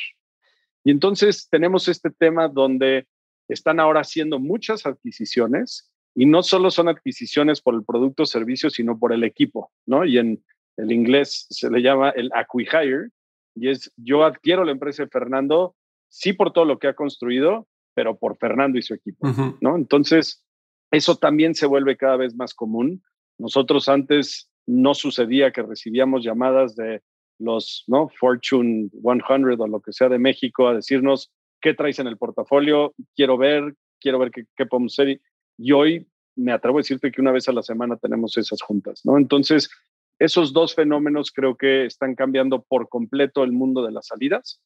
[0.83, 3.07] Y entonces tenemos este tema donde
[3.47, 8.69] están ahora haciendo muchas adquisiciones y no solo son adquisiciones por el producto o servicio,
[8.69, 10.03] sino por el equipo, ¿no?
[10.03, 10.43] Y en
[10.77, 13.09] el inglés se le llama el acquihire,
[13.55, 15.75] y es yo adquiero la empresa de Fernando,
[16.09, 19.27] sí por todo lo que ha construido, pero por Fernando y su equipo,
[19.59, 19.75] ¿no?
[19.75, 20.43] Entonces,
[20.91, 23.01] eso también se vuelve cada vez más común.
[23.39, 27.01] Nosotros antes no sucedía que recibíamos llamadas de
[27.39, 28.09] los, ¿no?
[28.09, 32.93] Fortune 100 o lo que sea de México a decirnos, ¿qué traes en el portafolio?
[33.15, 35.19] Quiero ver, quiero ver qué, qué podemos hacer.
[35.57, 39.01] Y hoy me atrevo a decirte que una vez a la semana tenemos esas juntas,
[39.03, 39.17] ¿no?
[39.17, 39.69] Entonces,
[40.19, 44.61] esos dos fenómenos creo que están cambiando por completo el mundo de las salidas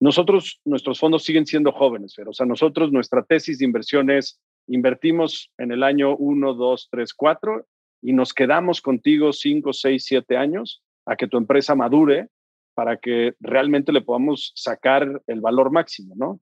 [0.00, 4.40] nosotros, nuestros fondos siguen siendo jóvenes, pero, o sea, nosotros, nuestra tesis de inversión es,
[4.66, 7.66] invertimos en el año 1, 2, 3, 4
[8.02, 12.28] y nos quedamos contigo 5, 6, 7 años a que tu empresa madure
[12.74, 16.40] para que realmente le podamos sacar el valor máximo, ¿no?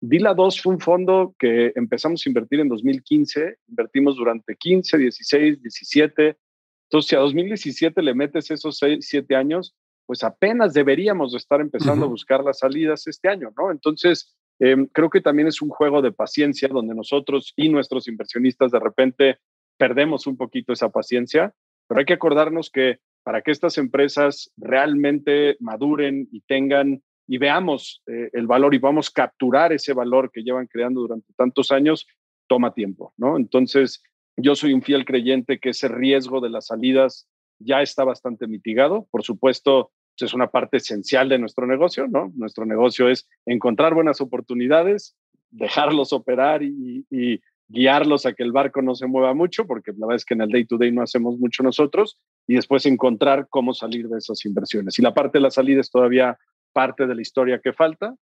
[0.00, 5.62] Dila 2 fue un fondo que empezamos a invertir en 2015, invertimos durante 15, 16,
[5.62, 6.36] 17.
[6.90, 9.76] Entonces, si a 2017 le metes esos 6, 7 años,
[10.06, 13.70] pues apenas deberíamos de estar empezando a buscar las salidas este año, ¿no?
[13.70, 18.72] Entonces, em, creo que también es un juego de paciencia donde nosotros y nuestros inversionistas
[18.72, 19.38] de repente
[19.78, 21.54] perdemos un poquito esa paciencia,
[21.86, 28.02] pero hay que acordarnos que para que estas empresas realmente maduren y tengan y veamos
[28.08, 32.08] eh, el valor y vamos a capturar ese valor que llevan creando durante tantos años,
[32.48, 33.36] toma tiempo, ¿no?
[33.36, 34.02] Entonces,
[34.36, 39.06] yo soy un fiel creyente que ese riesgo de las salidas ya está bastante mitigado.
[39.10, 39.92] Por supuesto,
[40.24, 42.32] es una parte esencial de nuestro negocio, ¿no?
[42.34, 45.16] Nuestro negocio es encontrar buenas oportunidades,
[45.50, 47.04] dejarlos operar y,
[47.72, 50.40] guiarlos a que el barco no se mueva mucho, porque la verdad es que en
[50.40, 54.44] el day to day no hacemos mucho nosotros, y después encontrar cómo salir de esas
[54.44, 54.98] inversiones.
[54.98, 56.36] Y la parte de la salida es todavía
[56.72, 58.16] parte de la historia que falta,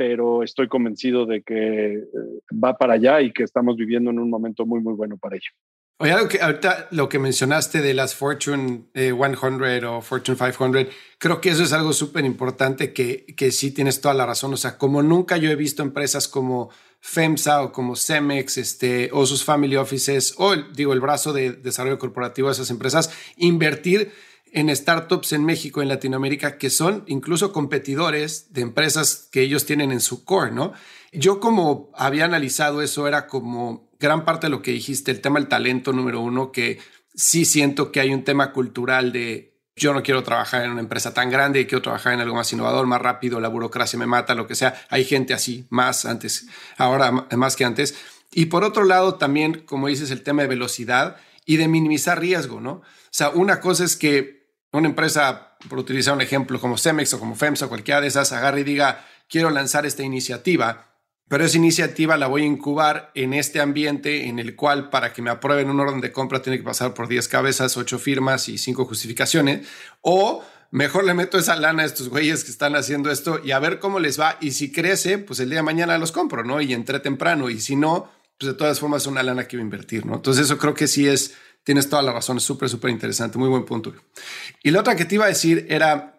[0.00, 2.04] pero estoy convencido de que eh,
[2.52, 5.50] va para allá y que estamos viviendo en un momento muy, muy bueno para ello.
[5.98, 10.86] Oye, algo que ahorita lo que mencionaste de las Fortune 100 eh, o Fortune 500,
[11.18, 14.54] creo que eso es algo súper importante que, que sí tienes toda la razón.
[14.54, 19.26] O sea, como nunca yo he visto empresas como FEMSA o como Cemex este, o
[19.26, 24.12] sus family offices o digo el brazo de desarrollo corporativo de esas empresas invertir
[24.52, 29.92] en startups en México, en Latinoamérica, que son incluso competidores de empresas que ellos tienen
[29.92, 30.72] en su core, ¿no?
[31.12, 35.38] Yo como había analizado eso, era como gran parte de lo que dijiste, el tema
[35.38, 36.78] del talento número uno, que
[37.14, 41.14] sí siento que hay un tema cultural de yo no quiero trabajar en una empresa
[41.14, 44.46] tan grande, quiero trabajar en algo más innovador, más rápido, la burocracia me mata, lo
[44.46, 44.74] que sea.
[44.90, 47.94] Hay gente así, más antes, ahora más que antes.
[48.32, 52.60] Y por otro lado, también, como dices, el tema de velocidad y de minimizar riesgo,
[52.60, 52.72] ¿no?
[52.72, 54.39] O sea, una cosa es que
[54.72, 58.32] una empresa, por utilizar un ejemplo como Cemex o como FEMSA o cualquiera de esas,
[58.32, 60.90] agarre y diga, quiero lanzar esta iniciativa
[61.30, 65.22] pero esa iniciativa la voy a incubar en este ambiente en el cual para que
[65.22, 68.58] me aprueben un orden de compra tiene que pasar por 10 cabezas, 8 firmas y
[68.58, 69.64] 5 justificaciones.
[70.00, 73.60] O mejor le meto esa lana a estos güeyes que están haciendo esto y a
[73.60, 74.38] ver cómo les va.
[74.40, 76.60] Y si crece, pues el día de mañana los compro, ¿no?
[76.60, 77.48] Y entré temprano.
[77.48, 80.16] Y si no, pues de todas formas es una lana que voy a invertir, ¿no?
[80.16, 83.48] Entonces eso creo que sí es, tienes toda la razón, es súper, súper interesante, muy
[83.48, 83.94] buen punto.
[84.62, 86.16] Y la otra que te iba a decir era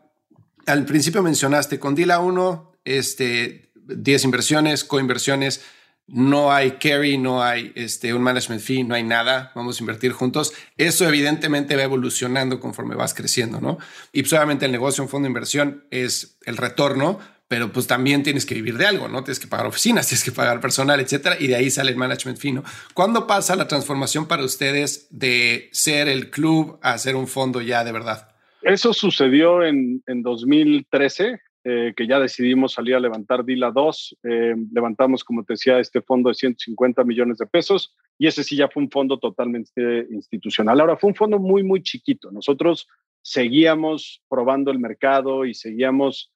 [0.66, 5.62] Al principio mencionaste con Dila 1, este, 10 inversiones, coinversiones,
[6.08, 10.12] no hay carry, no hay este, un management fee, no hay nada, vamos a invertir
[10.12, 10.54] juntos.
[10.78, 13.78] Eso evidentemente va evolucionando conforme vas creciendo, ¿no?
[14.12, 17.20] Y obviamente el negocio, un fondo de inversión es el retorno,
[17.52, 19.26] pero pues también tienes que vivir de algo, ¿no?
[19.26, 22.38] Tienes que pagar oficinas, tienes que pagar personal, etcétera, y de ahí sale el management
[22.38, 22.64] fee, ¿no?
[22.94, 27.84] ¿Cuándo pasa la transformación para ustedes de ser el club a ser un fondo ya
[27.84, 28.30] de verdad?
[28.62, 31.42] Eso sucedió en, en 2013.
[31.64, 34.18] Eh, que ya decidimos salir a levantar DILA 2.
[34.24, 38.56] Eh, levantamos, como te decía, este fondo de 150 millones de pesos y ese sí
[38.56, 40.80] ya fue un fondo totalmente institucional.
[40.80, 42.32] Ahora, fue un fondo muy, muy chiquito.
[42.32, 42.88] Nosotros
[43.22, 46.32] seguíamos probando el mercado y seguíamos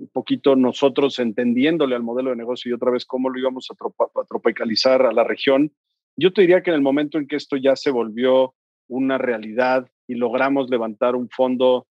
[0.00, 3.74] un poquito nosotros entendiéndole al modelo de negocio y otra vez cómo lo íbamos a,
[3.74, 5.72] a tropicalizar a la región.
[6.16, 8.54] Yo te diría que en el momento en que esto ya se volvió
[8.88, 11.86] una realidad y logramos levantar un fondo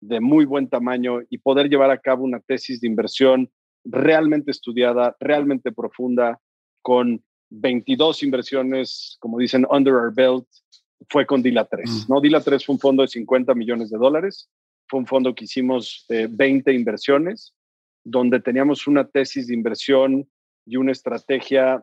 [0.00, 3.50] de muy buen tamaño y poder llevar a cabo una tesis de inversión
[3.84, 6.40] realmente estudiada, realmente profunda,
[6.82, 10.46] con 22 inversiones, como dicen, under our belt,
[11.08, 11.88] fue con Dila 3.
[11.88, 12.12] Mm.
[12.12, 12.20] ¿no?
[12.20, 14.48] Dila 3 fue un fondo de 50 millones de dólares,
[14.92, 17.54] fue un fondo que hicimos 20 inversiones,
[18.04, 20.28] donde teníamos una tesis de inversión
[20.66, 21.82] y una estrategia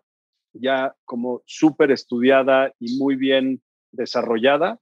[0.54, 4.80] ya como súper estudiada y muy bien desarrollada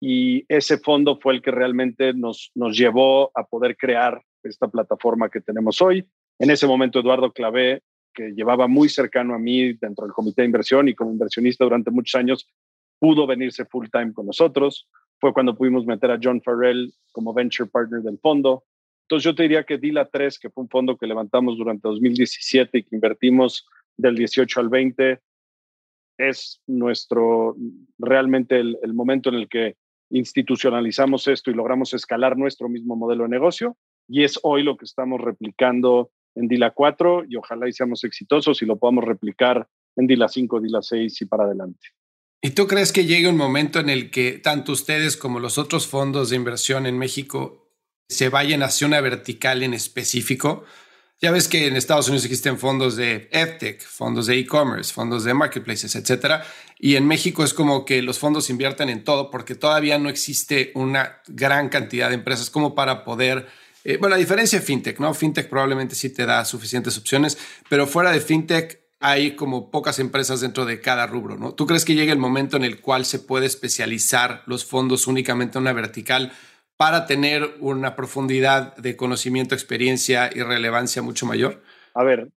[0.00, 5.28] y ese fondo fue el que realmente nos, nos llevó a poder crear esta plataforma
[5.28, 6.08] que tenemos hoy.
[6.38, 7.82] En ese momento, Eduardo Clavé,
[8.14, 11.90] que llevaba muy cercano a mí dentro del comité de inversión y como inversionista durante
[11.90, 12.48] muchos años,
[12.98, 14.88] pudo venirse full time con nosotros.
[15.20, 18.64] Fue cuando pudimos meter a John Farrell como venture partner del fondo.
[19.02, 22.78] Entonces yo te diría que Dila 3, que fue un fondo que levantamos durante 2017
[22.78, 25.20] y que invertimos del 18 al 20,
[26.18, 27.56] es nuestro
[27.98, 29.76] realmente el, el momento en el que
[30.10, 33.76] institucionalizamos esto y logramos escalar nuestro mismo modelo de negocio
[34.08, 38.60] y es hoy lo que estamos replicando en Dila 4 y ojalá y seamos exitosos
[38.60, 41.88] y lo podamos replicar en Dila 5, Dila 6 y para adelante.
[42.42, 45.86] ¿Y tú crees que llegue un momento en el que tanto ustedes como los otros
[45.86, 47.70] fondos de inversión en México
[48.08, 50.64] se vayan hacia una vertical en específico?
[51.20, 55.34] Ya ves que en Estados Unidos existen fondos de EdTech, fondos de e-commerce, fondos de
[55.34, 56.46] marketplaces, etcétera.
[56.78, 60.72] Y en México es como que los fondos invierten en todo porque todavía no existe
[60.74, 63.48] una gran cantidad de empresas como para poder.
[63.84, 65.12] Eh, bueno, la diferencia de fintech, ¿no?
[65.12, 67.36] Fintech probablemente sí te da suficientes opciones,
[67.68, 71.54] pero fuera de fintech hay como pocas empresas dentro de cada rubro, ¿no?
[71.54, 75.58] ¿Tú crees que llegue el momento en el cual se puede especializar los fondos únicamente
[75.58, 76.32] en una vertical?
[76.80, 81.62] para tener una profundidad de conocimiento, experiencia y relevancia mucho mayor?
[81.92, 82.30] A ver,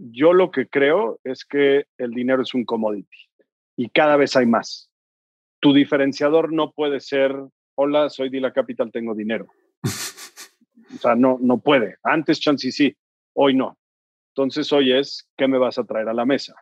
[0.00, 3.16] yo lo que creo es que el dinero es un commodity
[3.76, 4.90] y cada vez hay más.
[5.60, 7.32] Tu diferenciador no puede ser,
[7.76, 9.46] hola, soy Dila Capital, tengo dinero.
[9.84, 11.94] o sea, no, no puede.
[12.02, 12.96] Antes chance sí,
[13.34, 13.78] hoy no.
[14.36, 16.54] Entonces hoy es, ¿qué me vas a traer a la mesa?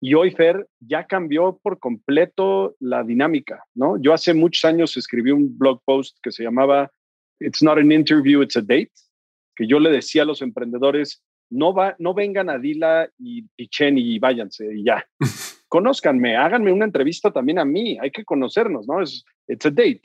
[0.00, 4.00] Y hoy, Fer, ya cambió por completo la dinámica, ¿no?
[4.00, 6.92] Yo hace muchos años escribí un blog post que se llamaba
[7.40, 8.92] It's not an interview, it's a date,
[9.56, 13.98] que yo le decía a los emprendedores, no, va, no vengan a Dila y pichen
[13.98, 15.04] y váyanse y ya.
[15.68, 19.02] Conózcanme, háganme una entrevista también a mí, hay que conocernos, ¿no?
[19.02, 20.02] Es, it's a date.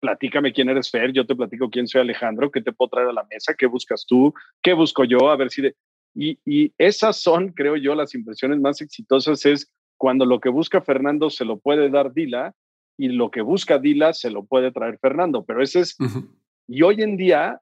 [0.00, 3.12] Platícame quién eres Fer, yo te platico quién soy Alejandro, qué te puedo traer a
[3.12, 5.62] la mesa, qué buscas tú, qué busco yo, a ver si...
[5.62, 5.76] De,
[6.16, 11.28] y, esas son, creo yo, las impresiones más exitosas, es cuando lo que busca Fernando
[11.28, 12.54] se lo puede dar Dila
[12.98, 15.44] y lo que busca Dila se lo puede traer Fernando.
[15.44, 15.96] Pero ese es,
[16.66, 17.60] y hoy en día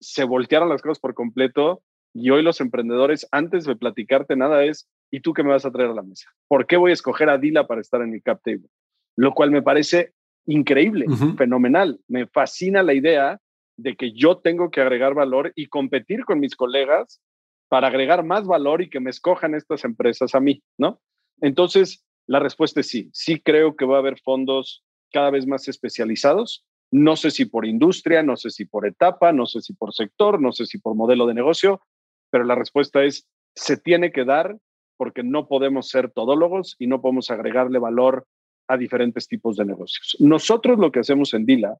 [0.00, 1.82] se voltearon las cosas por completo
[2.14, 5.70] y hoy los emprendedores, antes de platicarte nada, es, ¿y tú qué me vas a
[5.70, 6.28] traer a la mesa?
[6.46, 8.68] ¿Por qué voy a escoger a Dila para estar en mi cap table?
[9.16, 10.12] Lo cual me parece
[10.46, 12.00] increíble, fenomenal.
[12.06, 13.40] Me fascina la idea
[13.76, 17.20] de que yo tengo que agregar valor y competir con mis colegas
[17.68, 21.00] para agregar más valor y que me escojan estas empresas a mí, ¿no?
[21.40, 23.10] Entonces, la respuesta es sí.
[23.12, 26.64] Sí creo que va a haber fondos cada vez más especializados.
[26.90, 30.40] No sé si por industria, no sé si por etapa, no sé si por sector,
[30.40, 31.82] no sé si por modelo de negocio,
[32.30, 34.58] pero la respuesta es, se tiene que dar
[34.96, 38.26] porque no podemos ser todólogos y no podemos agregarle valor
[38.68, 40.16] a diferentes tipos de negocios.
[40.18, 41.78] Nosotros lo que hacemos en Dila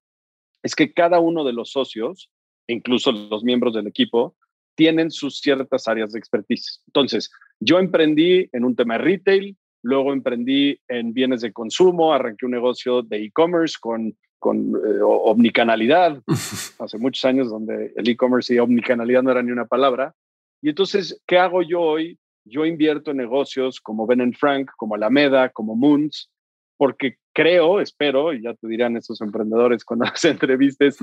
[0.62, 2.30] es que cada uno de los socios,
[2.66, 4.36] incluso los miembros del equipo,
[4.78, 6.80] tienen sus ciertas áreas de expertise.
[6.86, 12.46] Entonces, yo emprendí en un tema de retail, luego emprendí en bienes de consumo, arranqué
[12.46, 16.22] un negocio de e-commerce con, con eh, omnicanalidad,
[16.78, 20.14] hace muchos años donde el e-commerce y omnicanalidad no era ni una palabra.
[20.62, 22.16] Y entonces, ¿qué hago yo hoy?
[22.44, 26.30] Yo invierto en negocios como Ben Frank, como Alameda, como Moons,
[26.78, 30.96] porque creo, espero, y ya te dirán esos emprendedores cuando las entrevistes,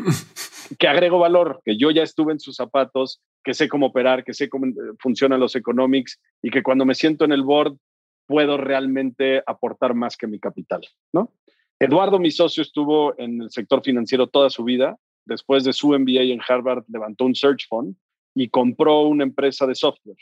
[0.80, 4.34] que agrego valor, que yo ya estuve en sus zapatos, que sé cómo operar, que
[4.34, 7.78] sé cómo eh, funcionan los economics y que cuando me siento en el board
[8.26, 10.82] puedo realmente aportar más que mi capital,
[11.14, 11.32] ¿no?
[11.78, 14.98] Eduardo, mi socio, estuvo en el sector financiero toda su vida.
[15.26, 17.96] Después de su MBA en Harvard, levantó un search fund
[18.34, 20.18] y compró una empresa de software.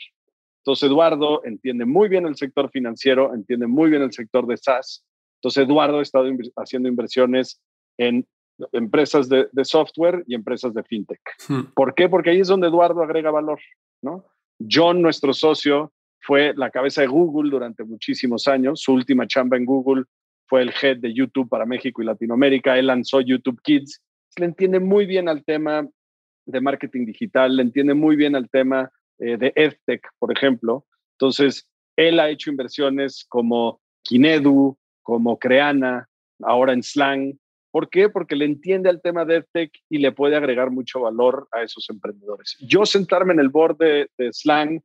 [0.64, 5.04] Entonces, Eduardo entiende muy bien el sector financiero, entiende muy bien el sector de SaaS.
[5.44, 6.26] Entonces, Eduardo ha estado
[6.56, 7.60] haciendo inversiones
[7.98, 8.26] en
[8.72, 11.20] empresas de, software y empresas de fintech.
[11.46, 11.64] Hmm.
[11.74, 12.08] ¿Por qué?
[12.08, 13.60] Porque ahí es donde Eduardo agrega valor,
[14.00, 14.24] ¿no?
[14.58, 18.80] John, nuestro socio, fue la cabeza de Google durante muchísimos años.
[18.80, 20.04] Su última chamba en Google
[20.46, 22.78] fue el head de YouTube para México y Latinoamérica.
[22.78, 24.00] Él lanzó YouTube Kids.
[24.38, 25.86] Le entiende muy bien al tema
[26.46, 30.86] de marketing digital, le entiende muy bien al tema eh, de EdTech, por ejemplo.
[31.18, 36.08] Entonces, él ha hecho inversiones como Kinedu, como Creana,
[36.42, 37.38] ahora en Slang.
[37.70, 38.08] ¿Por qué?
[38.08, 41.88] Porque le entiende al tema de EdTech y le puede agregar mucho valor a esos
[41.90, 42.56] emprendedores.
[42.60, 44.80] Yo sentarme en el board de, Slang,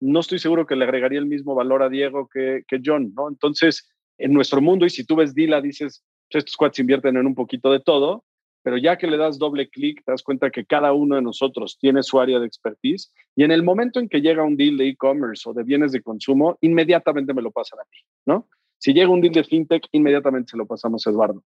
[0.00, 3.28] no estoy seguro que le agregaría el mismo valor a Diego que, que John, ¿no?
[3.28, 7.26] Entonces, en nuestro mundo, y si tú ves Dila, dices, pues, estos cuates invierten en
[7.26, 8.24] un poquito de todo,
[8.62, 11.78] pero ya que le das doble clic, te das cuenta que cada uno de nosotros
[11.78, 14.88] tiene su área de expertise y en el momento en que llega un deal de
[14.88, 18.48] e-commerce o de bienes de consumo, inmediatamente me lo pasan a mí, ¿no?
[18.80, 21.44] Si llega un deal de fintech, inmediatamente se lo pasamos a Eduardo,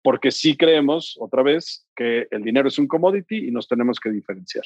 [0.00, 4.10] porque sí creemos, otra vez, que el dinero es un commodity y nos tenemos que
[4.10, 4.64] diferenciar.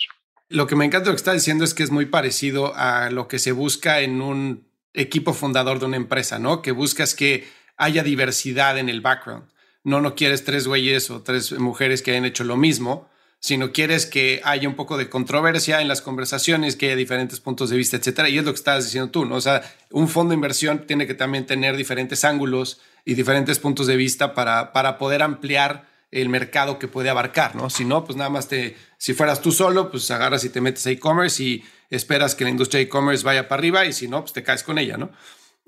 [0.50, 3.26] Lo que me encanta lo que está diciendo es que es muy parecido a lo
[3.28, 6.60] que se busca en un equipo fundador de una empresa, ¿no?
[6.60, 7.44] Que buscas que
[7.78, 9.44] haya diversidad en el background
[9.88, 13.08] no, no quieres tres güeyes o tres mujeres que hayan hecho lo mismo,
[13.40, 17.70] sino quieres que haya un poco de controversia en las conversaciones, que haya diferentes puntos
[17.70, 18.28] de vista, etcétera.
[18.28, 19.36] Y es lo que estabas diciendo tú, ¿no?
[19.36, 23.86] O sea, un fondo de inversión tiene que también tener diferentes ángulos y diferentes puntos
[23.86, 27.70] de vista para, para poder ampliar el mercado que puede abarcar, ¿no?
[27.70, 30.86] Si no, pues nada más te, si fueras tú solo, pues agarras y te metes
[30.86, 34.32] a e-commerce y esperas que la industria e-commerce vaya para arriba y si no, pues
[34.32, 35.10] te caes con ella, ¿no?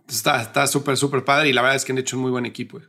[0.09, 2.81] Está súper, súper padre y la verdad es que han hecho un muy buen equipo.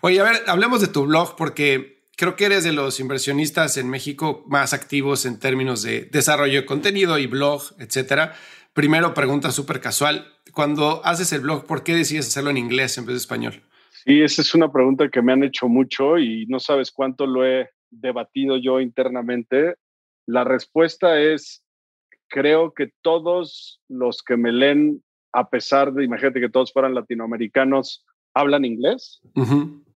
[0.00, 3.88] Oye, a ver, hablemos de tu blog porque creo que eres de los inversionistas en
[3.88, 8.34] México más activos en términos de desarrollo de contenido y blog, etcétera.
[8.72, 10.26] Primero, pregunta súper casual.
[10.52, 13.62] Cuando haces el blog, ¿por qué decides hacerlo en inglés en vez de español?
[14.04, 17.44] Sí, esa es una pregunta que me han hecho mucho y no sabes cuánto lo
[17.44, 19.74] he debatido yo internamente.
[20.26, 21.62] La respuesta es,
[22.28, 25.02] creo que todos los que me leen
[25.32, 28.04] a pesar de, imagínate que todos fueran latinoamericanos,
[28.34, 29.20] hablan inglés.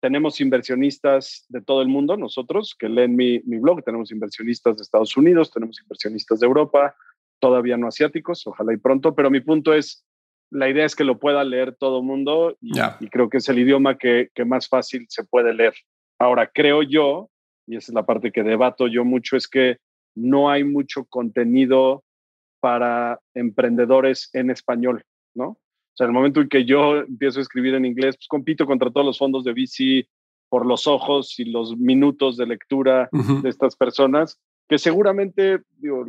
[0.01, 5.17] Tenemos inversionistas de todo el mundo, nosotros, que leen mi, blog, tenemos inversionistas de Estados
[5.17, 6.95] Unidos, tenemos inversionistas de Europa,
[7.41, 10.05] todavía no asiáticos, ojalá y pronto, pero mi punto es,
[10.51, 12.73] la idea es que lo pueda leer todo el mundo y,
[13.09, 15.75] creo que es el idioma que, que más fácil se puede leer.
[16.19, 17.31] Ahora, creo yo,
[17.67, 19.79] y esa es la parte que debato yo mucho, es que
[20.15, 22.05] no hay mucho contenido
[22.61, 25.03] para emprendedores en español.
[25.35, 25.59] ¿no?
[25.95, 28.67] O sea, en el momento en que yo empiezo a escribir en inglés, pues compito
[28.67, 30.09] contra todos los fondos de VC
[30.49, 36.05] por los ojos y los minutos de lectura de estas personas, que seguramente digo,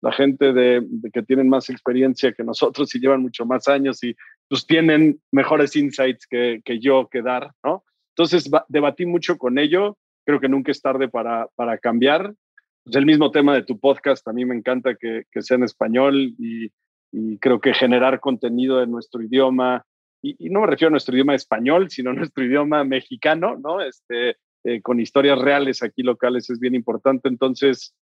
[0.00, 4.16] la gente de, que tienen más experiencia que nosotros y llevan mucho más años y
[4.48, 7.84] pues tienen mejores insights que, que yo que dar, ¿no?
[8.16, 12.34] Entonces debatí mucho con ello, creo que nunca es tarde para, para cambiar.
[12.82, 15.64] Pues el mismo tema de tu podcast, a mí me encanta que, que sea en
[15.64, 16.72] español y
[17.12, 19.84] y creo que generar contenido en nuestro idioma,
[20.22, 23.80] y, no me refiero a nuestro idioma español, sino a nuestro idioma mexicano, ¿no?
[23.80, 27.28] Este, eh, con historias reales aquí locales es bien importante.
[27.28, 27.94] Entonces,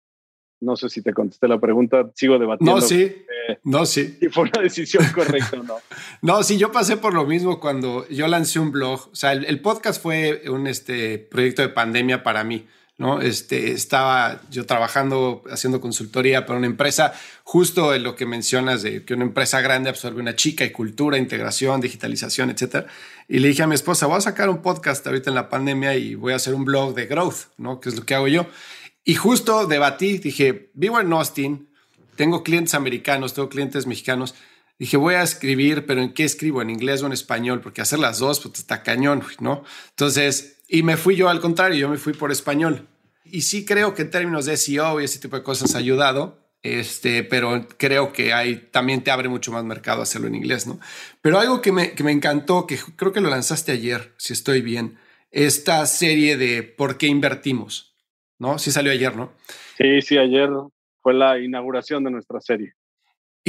[0.59, 2.75] no sé si te contesté la pregunta, sigo debatiendo.
[2.75, 3.03] No, sí.
[3.03, 4.17] Eh, no, sí.
[4.19, 5.75] Si fue una decisión correcta o no.
[6.21, 9.09] no, sí, yo pasé por lo mismo cuando yo lancé un blog.
[9.11, 12.65] O sea, el, el podcast fue un este, proyecto de pandemia para mí.
[12.97, 13.21] ¿No?
[13.21, 19.05] Este, estaba yo trabajando, haciendo consultoría para una empresa, justo en lo que mencionas de
[19.05, 22.87] que una empresa grande absorbe una chica y cultura, integración, digitalización, etcétera.
[23.27, 25.95] Y le dije a mi esposa, voy a sacar un podcast ahorita en la pandemia
[25.95, 27.79] y voy a hacer un blog de growth, ¿no?
[27.79, 28.47] Que es lo que hago yo.
[29.03, 31.69] Y justo debatí, dije, vivo en Austin,
[32.15, 34.33] tengo clientes americanos, tengo clientes mexicanos.
[34.79, 36.61] Dije, voy a escribir, pero ¿en qué escribo?
[36.61, 37.61] ¿En inglés o en español?
[37.61, 39.63] Porque hacer las dos, pues está cañón, ¿no?
[39.89, 42.87] Entonces, y me fui yo al contrario, yo me fui por español.
[43.23, 46.37] Y sí creo que en términos de SEO y ese tipo de cosas ha ayudado,
[46.61, 50.79] este, pero creo que hay, también te abre mucho más mercado hacerlo en inglés, ¿no?
[51.21, 54.61] Pero algo que me, que me encantó, que creo que lo lanzaste ayer, si estoy
[54.61, 54.97] bien,
[55.31, 57.95] esta serie de ¿Por qué invertimos?
[58.39, 58.59] ¿No?
[58.59, 59.33] Sí salió ayer, ¿no?
[59.77, 60.49] Sí, sí, ayer
[61.01, 62.73] fue la inauguración de nuestra serie.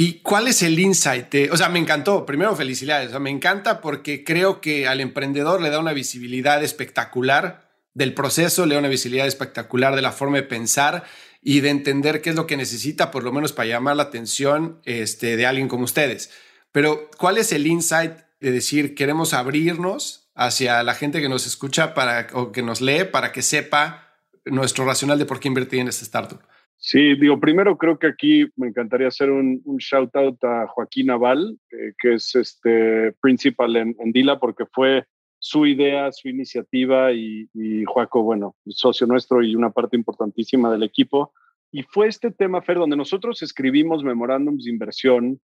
[0.01, 1.27] ¿Y cuál es el insight?
[1.51, 2.25] o sea, me encantó.
[2.25, 3.09] Primero, felicidades.
[3.09, 8.13] O sea, me encanta porque creo que al emprendedor le da una visibilidad espectacular del
[8.13, 11.03] proceso, le da una visibilidad espectacular de la forma de pensar
[11.41, 14.79] y de entender qué es lo que necesita, por lo menos para llamar la atención
[14.85, 16.31] este, de alguien como ustedes.
[16.71, 21.93] Pero, ¿cuál es el insight de decir queremos abrirnos hacia la gente que nos escucha
[21.93, 25.89] para, o que nos lee para que sepa nuestro racional de por qué invertir en
[25.89, 26.39] esta startup?
[26.81, 31.59] Sí, digo, primero creo que aquí me encantaría hacer un, shout out a Joaquín Naval,
[31.71, 35.05] eh, que es este principal en, Dila, porque fue
[35.39, 41.33] su idea, su iniciativa y, y bueno, socio nuestro y una parte importantísima del equipo.
[41.69, 45.41] Y fue este tema, Fer, donde nosotros escribimos memorándums de inversión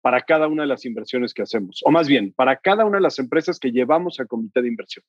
[0.00, 3.02] para cada una de las inversiones que hacemos, o más bien, para cada una de
[3.02, 5.04] las empresas que llevamos a comité de inversión.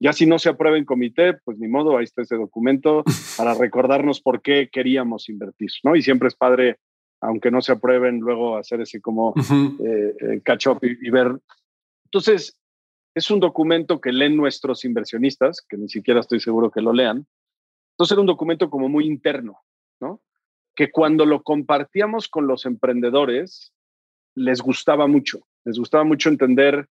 [0.00, 3.04] Ya si no se aprueba en comité, pues ni modo, ahí está ese documento
[3.38, 5.96] para recordarnos por qué queríamos invertir, ¿no?
[5.96, 6.78] Y siempre es padre,
[7.20, 11.38] aunque no se aprueben, luego hacer ese como eh, eh, catch up y, ver.
[12.04, 12.58] Entonces,
[13.14, 17.26] es un documento que leen nuestros inversionistas, que ni siquiera estoy seguro que lo lean.
[17.92, 19.60] Entonces era un documento como muy interno,
[20.00, 20.20] ¿no?
[20.74, 23.72] Que cuando lo compartíamos con los emprendedores,
[24.34, 26.88] les gustaba mucho, les gustaba mucho entender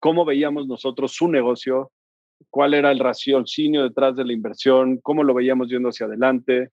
[0.00, 1.92] cómo veíamos nosotros su negocio,
[2.50, 6.70] cuál era el raciocinio detrás de la inversión, cómo lo veíamos yendo hacia adelante.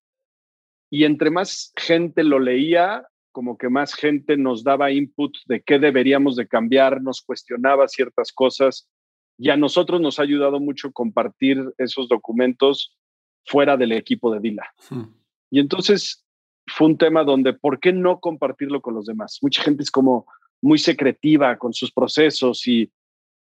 [0.90, 5.80] Y entre más gente lo leía, como que más gente nos daba input de qué
[5.80, 8.90] deberíamos de cambiar, nos cuestionaba ciertas cosas.
[9.38, 12.98] Y a nosotros nos ha ayudado mucho compartir esos documentos
[13.46, 14.68] fuera del equipo de Dila.
[14.90, 15.14] Hmm.
[15.52, 16.26] Y entonces
[16.68, 19.40] fue un tema donde, ¿por qué no compartirlo con los demás?
[19.42, 20.26] Mucha gente es como
[20.62, 22.92] muy secretiva con sus procesos y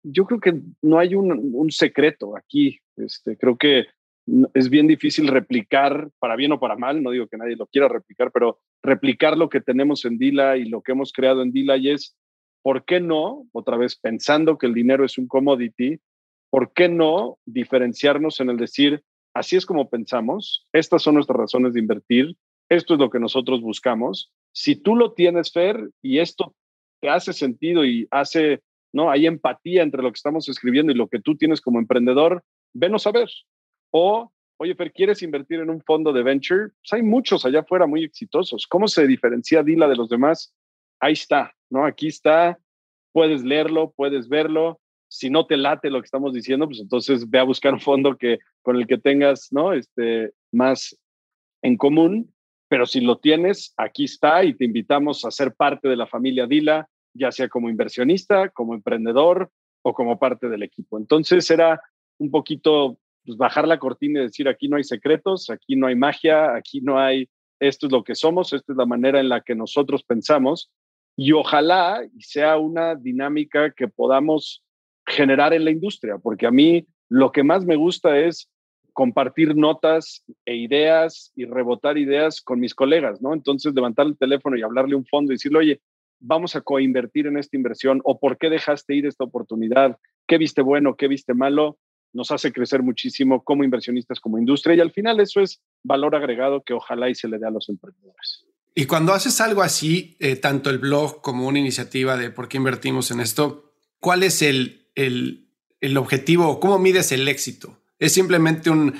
[0.05, 2.78] yo creo que no hay un, secreto aquí.
[2.96, 3.86] Este, creo que
[4.55, 7.88] es bien difícil replicar, para bien o para mal, no digo que nadie lo quiera
[7.88, 11.76] replicar, pero replicar lo que tenemos en Dila y lo que hemos creado en Dila
[11.76, 12.16] y es,
[12.62, 13.46] ¿por qué no?
[13.52, 15.98] Otra vez pensando que el dinero es un commodity,
[16.50, 19.02] ¿por qué no diferenciarnos en el decir,
[19.34, 22.36] así es como pensamos, estas son nuestras razones de invertir,
[22.68, 24.32] esto es lo que nosotros buscamos.
[24.52, 26.55] Si tú lo tienes, Fer, y esto
[27.00, 28.62] te hace sentido y hace
[28.95, 29.11] ¿no?
[29.11, 33.07] Hay empatía entre lo que estamos escribiendo y lo que tú tienes como emprendedor, venos
[33.07, 33.28] a ver.
[33.90, 36.68] O, oye, Fer, ¿quieres invertir en un fondo de venture?
[36.80, 38.68] Pues hay muchos allá afuera muy exitosos.
[38.68, 40.55] ¿Cómo se diferencia Dila de los demás?
[41.01, 41.84] Ahí está, ¿no?
[41.84, 42.57] Aquí está,
[43.12, 44.80] puedes leerlo, puedes verlo.
[45.09, 48.16] Si no te late lo que estamos diciendo, pues entonces ve a buscar un fondo
[48.16, 49.72] que, con el que tengas, ¿no?
[49.72, 50.97] Este, más
[51.62, 52.32] en común.
[52.68, 56.47] Pero si lo tienes, aquí está y te invitamos a ser parte de la familia
[56.47, 59.51] Dila ya sea como inversionista, como emprendedor
[59.83, 60.99] o como parte del equipo.
[60.99, 61.81] Entonces era
[62.19, 65.95] un poquito pues, bajar la cortina y decir, aquí no hay secretos, aquí no hay
[65.95, 67.29] magia, aquí no hay,
[67.61, 70.71] esto es lo que somos, esta es la manera en la que nosotros pensamos
[71.17, 74.62] y ojalá sea una dinámica que podamos
[75.07, 78.51] generar en la industria, porque a mí lo que más me gusta es
[78.93, 83.35] compartir notas e ideas y rebotar ideas con mis colegas, ¿no?
[83.35, 85.81] Entonces levantar el teléfono y hablarle un fondo y decirle, oye,
[86.27, 90.62] vamos a coinvertir en esta inversión o por qué dejaste ir esta oportunidad, qué viste
[90.62, 91.79] bueno, qué viste malo,
[92.12, 96.62] nos hace crecer muchísimo como inversionistas, como industria y al final eso es valor agregado
[96.62, 98.47] que ojalá y se le dé a los emprendedores.
[98.75, 102.57] Y cuando haces algo así, eh, tanto el blog como una iniciativa de por qué
[102.57, 105.49] invertimos en esto, ¿cuál es el, el,
[105.81, 107.79] el objetivo cómo mides el éxito?
[107.99, 108.95] ¿Es simplemente un,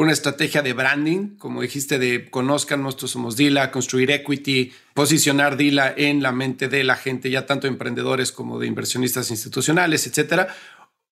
[0.00, 5.92] una estrategia de branding, como dijiste, de conozcan, nosotros somos Dila, construir equity, posicionar Dila
[5.94, 10.48] en la mente de la gente, ya tanto emprendedores como de inversionistas institucionales, etcétera,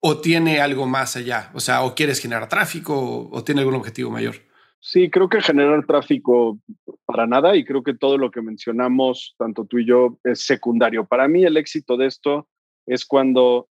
[0.00, 4.10] o tiene algo más allá, o sea, o quieres generar tráfico o, tiene algún objetivo
[4.10, 4.34] mayor.
[4.80, 6.58] Sí, creo que generar tráfico
[7.04, 11.04] para nada y creo que todo lo que mencionamos, tanto tú y yo, es secundario.
[11.04, 12.48] Para mí el éxito de esto
[12.84, 13.68] es cuando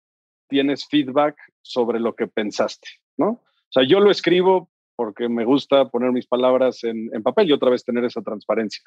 [0.47, 3.30] tienes feedback sobre lo que pensaste, ¿no?
[3.30, 4.70] O sea, yo lo escribo
[5.00, 8.84] porque me gusta poner mis palabras en, papel y otra vez tener esa transparencia.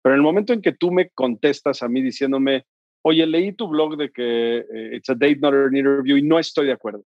[0.00, 2.66] Pero en el momento en que tú me contestas a mí diciéndome,
[3.02, 6.38] oye, leí tu blog de que eh, it's a date, not an interview, y no
[6.38, 7.02] estoy de acuerdo.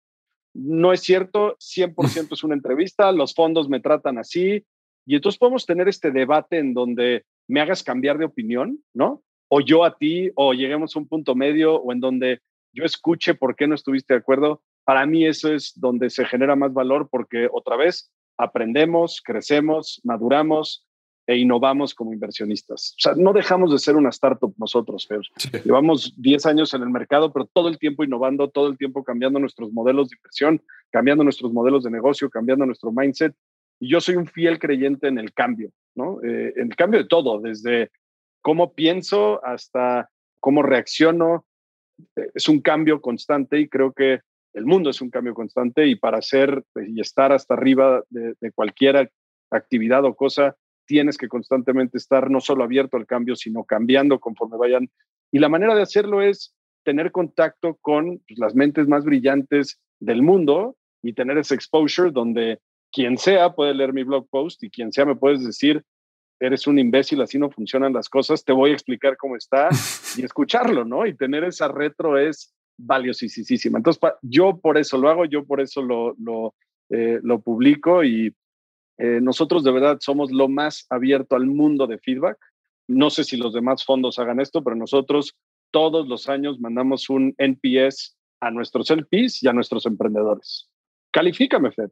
[0.53, 4.63] No es cierto, 100% es una entrevista, los fondos me tratan así,
[5.05, 9.21] y entonces podemos tener este debate en donde me hagas cambiar de opinión, ¿no?
[9.49, 12.39] O yo a ti, o lleguemos a un punto medio, o en donde
[12.71, 14.61] yo escuche por qué no estuviste de acuerdo.
[14.85, 20.85] Para mí eso es donde se genera más valor porque otra vez aprendemos, crecemos, maduramos
[21.27, 22.93] e innovamos como inversionistas.
[22.97, 25.21] O sea, no dejamos de ser una startup nosotros, Fer.
[25.63, 29.39] Llevamos 10 años en el mercado, pero todo el tiempo innovando, todo el tiempo cambiando
[29.39, 30.61] nuestros modelos de inversión,
[30.91, 33.33] cambiando nuestros modelos de negocio, cambiando nuestro mindset.
[33.79, 36.19] Y yo soy un fiel creyente en el cambio, ¿no?
[36.23, 37.89] Eh, en el cambio de todo, desde
[38.41, 40.09] cómo pienso hasta
[40.39, 41.45] cómo reacciono.
[42.35, 44.19] Es un cambio constante y creo que
[44.55, 48.51] el mundo es un cambio constante y para ser y estar hasta arriba de, de
[48.51, 49.11] cualquier
[49.51, 54.57] actividad o cosa, tienes que constantemente estar no solo abierto al cambio, sino cambiando conforme
[54.57, 54.89] vayan.
[55.31, 60.21] Y la manera de hacerlo es tener contacto con pues, las mentes más brillantes del
[60.21, 62.59] mundo y tener ese exposure donde
[62.91, 65.83] quien sea puede leer mi blog post y quien sea me puedes decir,
[66.39, 69.69] eres un imbécil, así no funcionan las cosas, te voy a explicar cómo está
[70.17, 71.05] y escucharlo, ¿no?
[71.05, 73.79] Y tener esa retro es valiosísima.
[73.79, 76.55] Entonces, yo por eso lo hago, yo por eso lo, lo,
[76.89, 78.33] eh, publico y
[78.97, 82.37] eh, nosotros de verdad somos lo más abierto al mundo de feedback.
[82.87, 85.35] No sé si los demás fondos hagan esto, pero nosotros
[85.71, 90.69] todos los años mandamos un NPS a nuestros LPs y a nuestros emprendedores.
[91.11, 91.91] Califícame, Fer.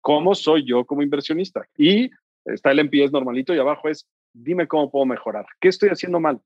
[0.00, 1.64] ¿Cómo soy yo como inversionista?
[1.76, 2.10] Y
[2.44, 5.46] está el NPS normalito y abajo es, dime cómo puedo mejorar.
[5.60, 6.40] ¿Qué estoy haciendo mal?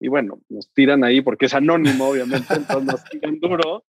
[0.00, 3.84] Y bueno, nos tiran ahí porque es anónimo, obviamente, entonces nos tiran duro.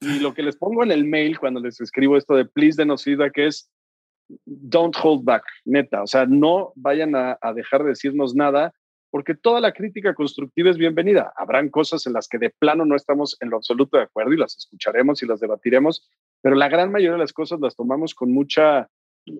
[0.00, 3.04] Y lo que les pongo en el mail cuando les escribo esto de please denos
[3.04, 3.70] feedback es
[4.44, 6.02] don't hold back, neta.
[6.02, 8.72] O sea, no vayan a, dejar de decirnos nada,
[9.10, 11.32] porque toda la crítica constructiva es bienvenida.
[11.36, 14.36] Habrán cosas en las que de plano no estamos en lo absoluto de acuerdo y
[14.36, 16.08] las escucharemos y las debatiremos,
[16.42, 18.88] pero la gran mayoría de las cosas las tomamos con mucha,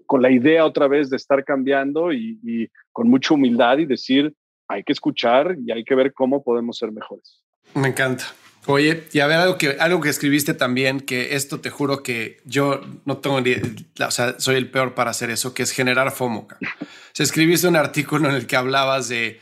[0.07, 4.33] con la idea otra vez de estar cambiando y, y con mucha humildad y decir,
[4.69, 7.43] hay que escuchar y hay que ver cómo podemos ser mejores.
[7.75, 8.25] Me encanta.
[8.69, 12.39] Oye, y a ver algo que, algo que escribiste también, que esto te juro que
[12.45, 16.11] yo no tengo ni, o sea, soy el peor para hacer eso, que es generar
[16.11, 16.49] FOMO.
[17.13, 19.41] Se escribiste un artículo en el que hablabas de,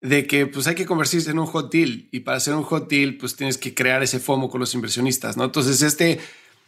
[0.00, 2.88] de que pues hay que convertirse en un hot deal y para hacer un hot
[2.88, 5.44] deal pues tienes que crear ese FOMO con los inversionistas, ¿no?
[5.44, 6.20] Entonces este,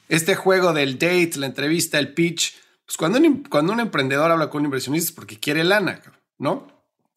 [0.09, 4.50] este juego del date, la entrevista, el pitch, pues cuando un, cuando un emprendedor habla
[4.50, 6.03] con un inversionista es porque quiere lana,
[6.38, 6.66] ¿no?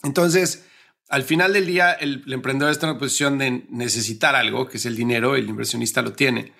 [0.03, 0.63] Entonces
[1.09, 4.85] al final del día, el, emprendedor está en la posición de necesitar algo, que es
[4.85, 6.53] el dinero, el inversionista lo tiene.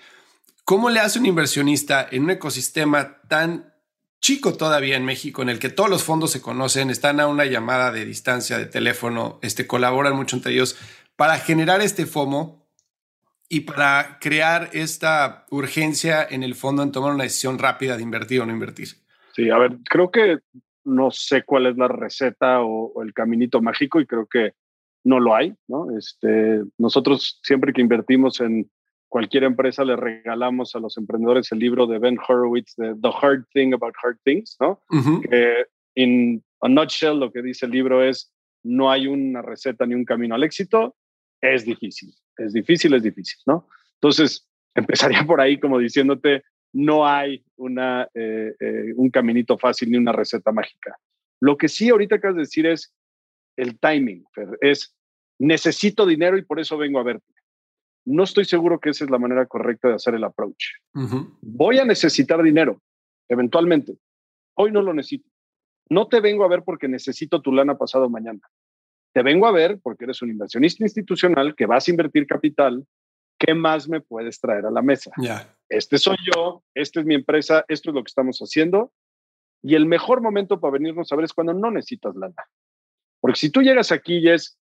[0.64, 3.74] ¿Cómo le hace un inversionista en un ecosistema tan
[4.22, 7.46] chico todavía en México, en el que todos los fondos se conocen, están a una
[7.46, 10.78] llamada de distancia de teléfono, este, colaboran mucho entre ellos,
[11.16, 12.68] para generar este FOMO
[13.50, 18.42] y para crear esta urgencia en el fondo en tomar una decisión rápida de invertir
[18.42, 18.88] o no invertir?
[19.36, 20.40] Sí, a ver, creo que
[20.86, 24.54] no sé cuál es la receta o, el caminito mágico y creo que
[25.04, 25.96] no lo hay, ¿no?
[25.98, 28.70] Este, nosotros siempre que invertimos en
[29.08, 33.46] cualquier empresa le regalamos a los emprendedores el libro de Ben Horowitz de The Hard
[33.54, 34.82] Thing About Hard Things, ¿no?
[35.30, 35.66] Que
[35.96, 38.34] en a nutshell lo que dice el libro es
[38.64, 40.96] no hay una receta ni un camino al éxito,
[41.40, 43.68] es difícil, es difícil, es difícil, ¿no?
[44.02, 46.44] Entonces, empezaría por ahí como diciéndote,
[46.76, 50.98] no hay una, eh, eh, un caminito fácil ni una receta mágica.
[51.40, 52.94] Lo que sí ahorita acabas de decir es
[53.56, 54.26] el timing,
[54.60, 54.94] es
[55.40, 57.34] necesito dinero y por eso vengo a verte.
[58.04, 60.66] No estoy seguro que esa es la manera correcta de hacer el approach.
[61.42, 62.82] Voy a necesitar dinero,
[63.30, 63.98] eventualmente.
[64.56, 65.30] Hoy no lo necesito.
[65.90, 68.42] No te vengo a ver porque necesito tu lana pasado mañana.
[69.14, 72.86] Te vengo a ver porque eres un inversionista institucional que vas a invertir capital.
[73.40, 75.12] ¿Qué más me puedes traer a la mesa?
[75.18, 78.92] Ya este soy yo, esta es mi empresa, esto es lo que estamos haciendo.
[79.64, 82.36] Y el mejor momento para venirnos a ver es cuando no necesitas lana.
[83.20, 84.60] Porque si tú llegas aquí y es,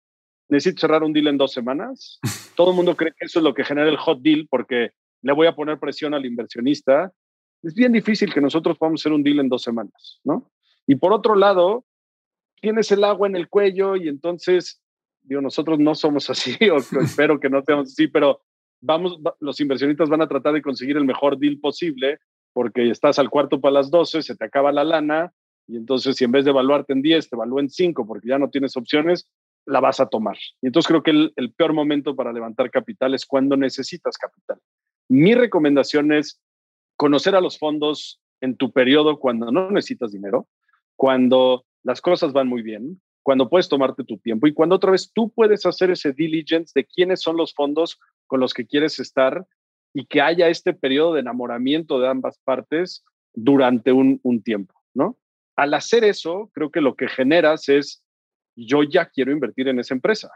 [0.50, 2.20] necesito cerrar un deal en dos semanas,
[2.56, 4.92] todo el mundo cree que eso es lo que genera el hot deal porque
[5.22, 7.14] le voy a poner presión al inversionista.
[7.64, 10.52] Es bien difícil que nosotros podamos hacer un deal en dos semanas, ¿no?
[10.86, 11.86] Y por otro lado,
[12.62, 14.82] tienes el agua en el cuello y entonces,
[15.22, 18.42] digo, nosotros no somos así, o espero que no seamos así, pero
[18.82, 22.20] vamos, los inversionistas van a tratar de conseguir el mejor deal posible
[22.54, 25.34] porque estás al cuarto para las 12, se te acaba la lana
[25.68, 28.40] y entonces si en vez de evaluarte en 10, te evalúen en 5 porque ya
[28.40, 29.30] no tienes opciones,
[29.66, 30.38] la vas a tomar.
[30.62, 34.58] Y entonces creo que el peor momento para levantar capital es cuando necesitas capital.
[35.08, 36.42] Mi recomendación es
[36.96, 40.48] conocer a los fondos en tu periodo cuando no necesitas dinero,
[40.96, 45.12] cuando las cosas van muy bien, cuando puedes tomarte tu tiempo y cuando otra vez
[45.14, 48.00] tú puedes hacer ese diligence de quiénes son los fondos
[48.30, 49.46] con los que quieres estar
[49.94, 53.04] y que haya este periodo de enamoramiento de ambas partes
[53.34, 55.18] durante un, tiempo, ¿no?
[55.56, 58.04] Al hacer eso, creo que lo que generas es,
[58.56, 60.30] yo ya quiero invertir en esa empresa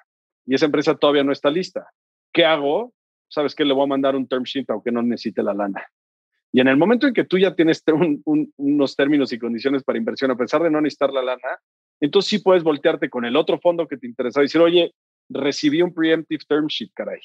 [0.45, 1.87] y esa empresa todavía no está lista.
[2.33, 2.93] ¿Qué hago?
[3.29, 5.85] Sabes que le voy a mandar un term sheet aunque no necesite la lana.
[6.51, 7.83] Y en el momento en que tú ya tienes
[8.57, 11.59] unos términos y condiciones para inversión, a pesar de no necesitar la lana,
[11.99, 14.93] entonces sí puedes voltearte con el otro fondo que te interesa y decir, oye,
[15.29, 17.19] recibí un preemptive term sheet, caray.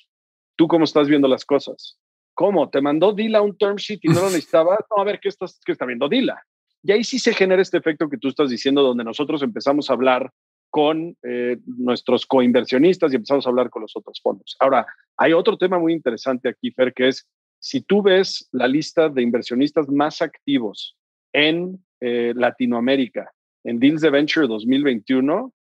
[0.58, 2.00] ¿Tú cómo estás viendo las cosas?
[2.34, 2.68] ¿Cómo?
[2.68, 4.76] ¿Te mandó Dila un term sheet y no lo necesitaba?
[4.90, 6.42] No, a ver, ¿qué, estás, qué está viendo Dila?
[6.82, 9.92] Y ahí sí se genera este efecto que tú estás diciendo, donde nosotros empezamos a
[9.92, 10.32] hablar
[10.70, 14.56] con eh, nuestros coinversionistas y empezamos a hablar con los otros fondos.
[14.58, 14.84] Ahora,
[15.16, 17.24] hay otro tema muy interesante aquí, Fer, que es
[17.60, 20.96] si tú ves la lista de inversionistas más activos
[21.32, 23.32] en eh, Latinoamérica
[23.62, 25.52] en Deals de Venture 2021,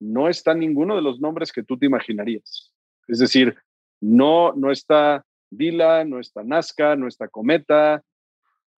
[0.00, 2.72] no está ninguno de los nombres que tú te imaginarías.
[3.08, 3.54] Es decir,
[4.00, 8.02] no, no está Dila, no está Nazca, no está Cometa,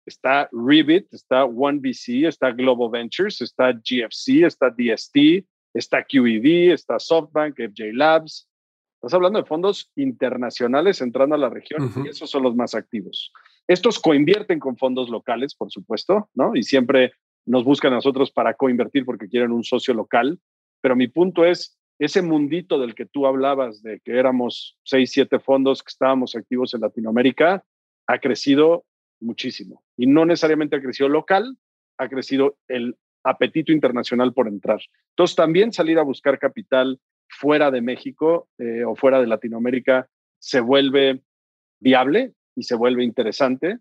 [0.04, 5.44] está Revit, está OneVC, está Global Ventures, está GFC, está DST,
[5.74, 8.48] está QED, está SoftBank, FJ Labs.
[8.94, 13.32] Estás hablando de fondos internacionales entrando a la región y esos son los más activos.
[13.68, 16.54] Estos coinvierten con fondos locales, por supuesto, ¿no?
[16.54, 17.12] Y siempre
[17.44, 20.40] nos buscan a nosotros para coinvertir porque quieren un socio local.
[20.80, 25.38] Pero mi punto es, ese mundito del que tú hablabas, de que éramos seis, siete
[25.38, 27.64] fondos que estábamos activos en Latinoamérica,
[28.06, 28.84] ha crecido
[29.20, 29.82] muchísimo.
[29.96, 31.56] Y no necesariamente ha crecido local,
[31.98, 34.80] ha crecido el apetito internacional por entrar.
[35.10, 40.60] Entonces, también salir a buscar capital fuera de México eh, o fuera de Latinoamérica se
[40.60, 41.22] vuelve
[41.80, 43.78] viable y se vuelve interesante.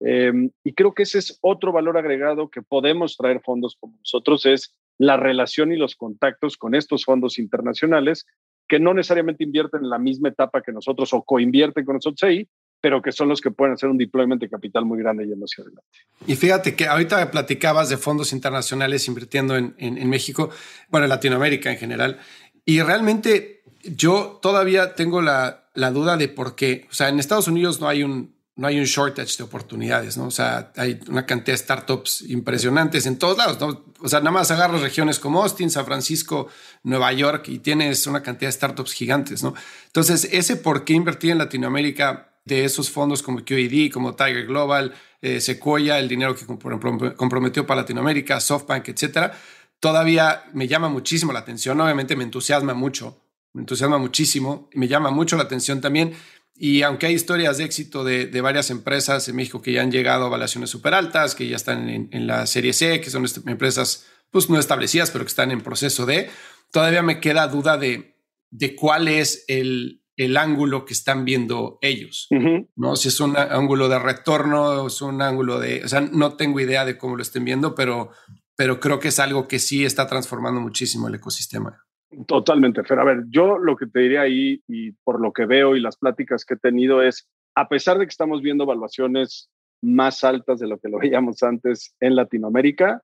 [0.00, 4.46] Em, y creo que ese es otro valor agregado que podemos traer fondos como nosotros,
[4.46, 8.26] es la relación y los contactos con estos fondos internacionales
[8.68, 12.48] que no necesariamente invierten en la misma etapa que nosotros o coinvierten con nosotros ahí,
[12.80, 15.62] pero que son los que pueden hacer un deployment de capital muy grande yendo hacia
[15.62, 15.98] adelante.
[16.26, 20.50] Y fíjate que ahorita platicabas de fondos internacionales invirtiendo en, en México,
[20.88, 22.18] bueno, en Latinoamérica en general,
[22.64, 26.86] y realmente yo todavía tengo la, la duda de por qué.
[26.90, 30.26] O sea, en Estados Unidos no hay un, no hay un shortage de oportunidades, ¿no?
[30.26, 33.84] O sea, hay una cantidad de startups impresionantes en todos lados, ¿no?
[34.00, 36.48] O sea, nada más agarras regiones como Austin, San Francisco,
[36.82, 39.54] Nueva York y tienes una cantidad de startups gigantes, ¿no?
[39.86, 44.94] Entonces, ese por qué invertir en Latinoamérica de esos fondos como QED, como Tiger Global,
[45.20, 49.38] eh, Sequoia, el dinero que comprometió para Latinoamérica, SoftBank, etcétera,
[49.80, 51.78] todavía me llama muchísimo la atención.
[51.78, 53.20] Obviamente me entusiasma mucho,
[53.52, 56.14] me entusiasma muchísimo me llama mucho la atención también.
[56.58, 60.24] Y aunque hay historias de éxito de, varias empresas en México que ya han llegado
[60.24, 64.48] a evaluaciones súper altas, que ya están en, la serie C, que son empresas pues
[64.48, 66.30] no establecidas, pero que están en proceso de,
[66.72, 68.16] todavía me queda duda de,
[68.50, 72.28] de cuál es el, el ángulo que están viendo ellos,
[72.74, 72.96] ¿no?
[72.96, 76.84] Si es un ángulo de retorno, es un ángulo de, o sea, no tengo idea
[76.84, 78.10] de cómo lo estén viendo, pero,
[78.56, 81.85] pero creo que es algo que sí está transformando muchísimo el ecosistema.
[82.26, 82.98] Totalmente, Fer.
[83.00, 85.96] A ver, yo lo que te diría ahí y por lo que veo y las
[85.96, 89.50] pláticas que he tenido es, a pesar de que estamos viendo evaluaciones
[89.82, 93.02] más altas de lo que lo veíamos antes en Latinoamérica,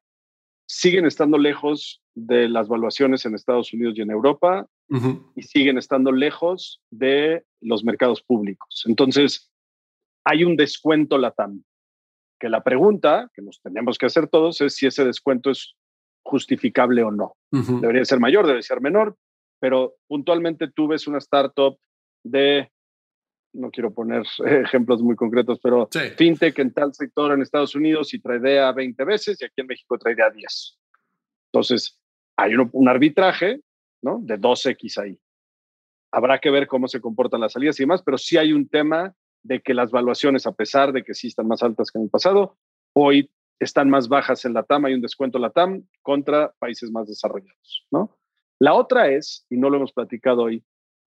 [0.67, 4.67] siguen estando lejos de las valuaciones en Estados Unidos y en Europa
[5.35, 8.85] y siguen estando lejos de los mercados públicos.
[8.87, 9.51] Entonces,
[10.25, 11.63] hay un descuento LATAM,
[12.39, 15.75] que la pregunta que nos tenemos que hacer todos es si ese descuento es
[16.33, 17.37] justificable o no.
[17.51, 19.17] Debería ser mayor, debe ser menor,
[19.61, 21.79] pero puntualmente tú ves una startup
[22.25, 22.71] de,
[23.53, 24.23] no quiero poner
[24.65, 29.43] ejemplos muy concretos, pero fintech en tal sector en Estados Unidos y tradea 20 veces
[29.43, 30.79] y aquí en México tradea 10.
[31.53, 32.01] Entonces,
[32.37, 33.61] hay un, arbitraje
[34.01, 34.19] ¿no?
[34.23, 35.19] de 2X ahí.
[36.11, 39.15] Habrá que ver cómo se comportan las salidas y demás, pero sí hay un tema
[39.43, 42.11] de que las valuaciones, a pesar de que sí están más altas que en el
[42.11, 42.57] pasado,
[42.95, 43.31] hoy
[43.61, 47.09] están más bajas en la TAM, hay un descuento en la TAM contra países más
[47.09, 48.19] desarrollados, ¿no?
[48.59, 50.65] La otra es, y no lo hemos platicado hoy,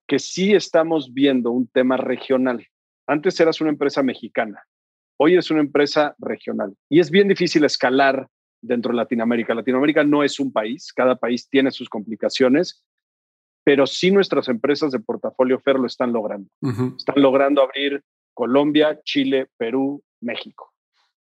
[0.07, 2.65] que sí estamos viendo un tema regional.
[3.07, 4.63] Antes eras una empresa mexicana,
[5.17, 8.27] hoy es una empresa regional y es bien difícil escalar
[8.61, 9.53] dentro de Latinoamérica.
[9.53, 12.83] Latinoamérica no es un país, cada país tiene sus complicaciones,
[13.63, 16.49] pero sí nuestras empresas de portafolio FER lo están logrando.
[16.97, 20.74] Están logrando abrir Colombia, Chile, Perú, México.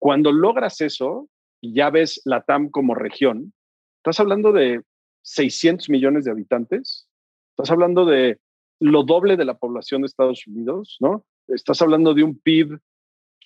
[0.04, 1.30] Cuando logras eso
[1.62, 3.54] y ya ves la TAM como región,
[4.00, 4.82] estás hablando de
[5.22, 7.08] 600 millones de habitantes,
[7.52, 8.38] estás hablando de
[8.82, 11.26] lo doble de la población de Estados Unidos, ¿no?
[11.48, 12.78] Estás hablando de un PIB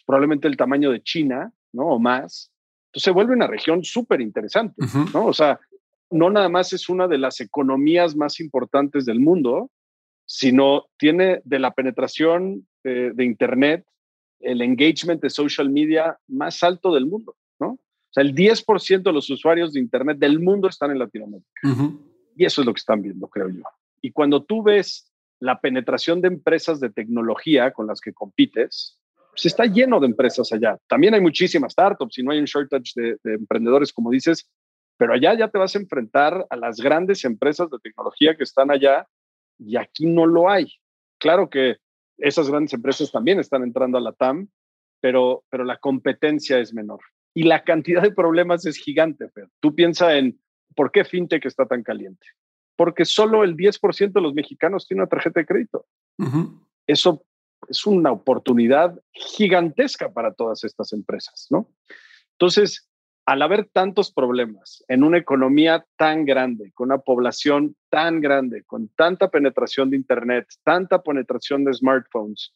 [0.07, 1.89] probablemente el tamaño de China, ¿no?
[1.89, 2.51] O más.
[2.87, 4.83] Entonces se vuelve una región súper interesante,
[5.13, 5.27] ¿no?
[5.27, 5.59] O sea,
[6.09, 9.69] no nada más es una de las economías más importantes del mundo,
[10.25, 13.85] sino tiene de la penetración de, de Internet
[14.39, 17.69] el engagement de social media más alto del mundo, ¿no?
[17.69, 21.49] O sea, el 10% de los usuarios de Internet del mundo están en Latinoamérica.
[22.35, 23.63] Y eso es lo que están viendo, creo yo.
[24.01, 28.99] Y cuando tú ves la penetración de empresas de tecnología con las que compites,
[29.31, 30.77] pues está lleno de empresas allá.
[30.87, 34.49] También hay muchísimas startups y no hay un shortage de, de emprendedores, como dices,
[34.97, 38.71] pero allá ya te vas a enfrentar a las grandes empresas de tecnología que están
[38.71, 39.07] allá
[39.59, 40.71] y aquí no lo hay.
[41.19, 41.77] Claro que
[42.17, 44.47] esas grandes empresas también están entrando a la TAM,
[45.01, 46.99] pero, pero la competencia es menor.
[47.33, 50.39] Y la cantidad de problemas es gigante, Pero Tú piensa en
[50.75, 52.25] por qué FinTech está tan caliente.
[52.75, 55.85] porque solo el 10% de los mexicanos tiene una tarjeta de crédito.
[56.85, 57.23] Eso
[57.67, 61.67] es una oportunidad gigantesca para todas estas empresas, ¿no?
[62.33, 62.87] Entonces,
[63.27, 68.87] al haber tantos problemas en una economía tan grande, con una población tan grande, con
[68.95, 72.53] tanta penetración de Internet, tanta penetración de smartphones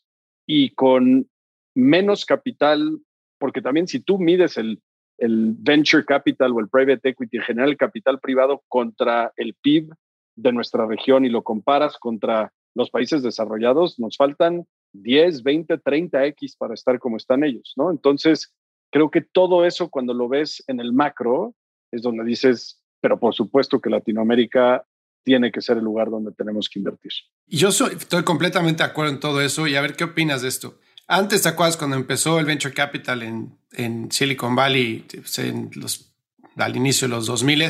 [0.48, 1.30] y con
[1.76, 3.00] menos capital,
[3.38, 4.82] porque también si tú mides el,
[5.18, 9.94] el venture capital o el private equity, en general el capital privado contra el PIB
[10.38, 16.56] de nuestra región y lo comparas contra los países desarrollados, nos faltan 10, 20, 30x
[16.58, 17.92] para estar como están ellos, ¿no?
[17.92, 18.54] Entonces,
[18.92, 21.56] creo que todo eso cuando lo ves en el macro
[21.92, 24.86] es donde dices, pero por supuesto que Latinoamérica
[25.24, 27.12] tiene que ser el lugar donde tenemos que invertir.
[27.48, 30.48] Yo soy, estoy completamente de acuerdo en todo eso y a ver qué opinas de
[30.48, 30.80] esto.
[31.08, 35.06] Antes, ¿te acuerdas cuando empezó el Venture Capital en, en Silicon Valley
[35.38, 36.14] en los,
[36.56, 37.64] al inicio de los 2000?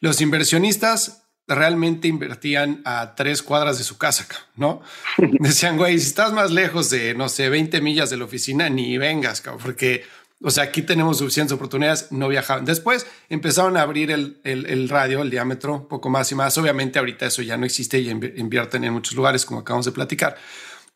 [0.00, 4.82] Los inversionistas realmente invertían a tres cuadras de su casa, ¿no?
[5.40, 8.98] Decían, güey, si estás más lejos de, no sé, 20 millas de la oficina, ni
[8.98, 10.04] vengas, porque
[10.42, 12.64] o sea, aquí tenemos suficientes oportunidades, no viajaban.
[12.64, 16.58] Después empezaron a abrir el, el, radio, el diámetro, poco más y más.
[16.58, 20.36] Obviamente ahorita eso ya no existe y invierten en muchos lugares, como acabamos de platicar.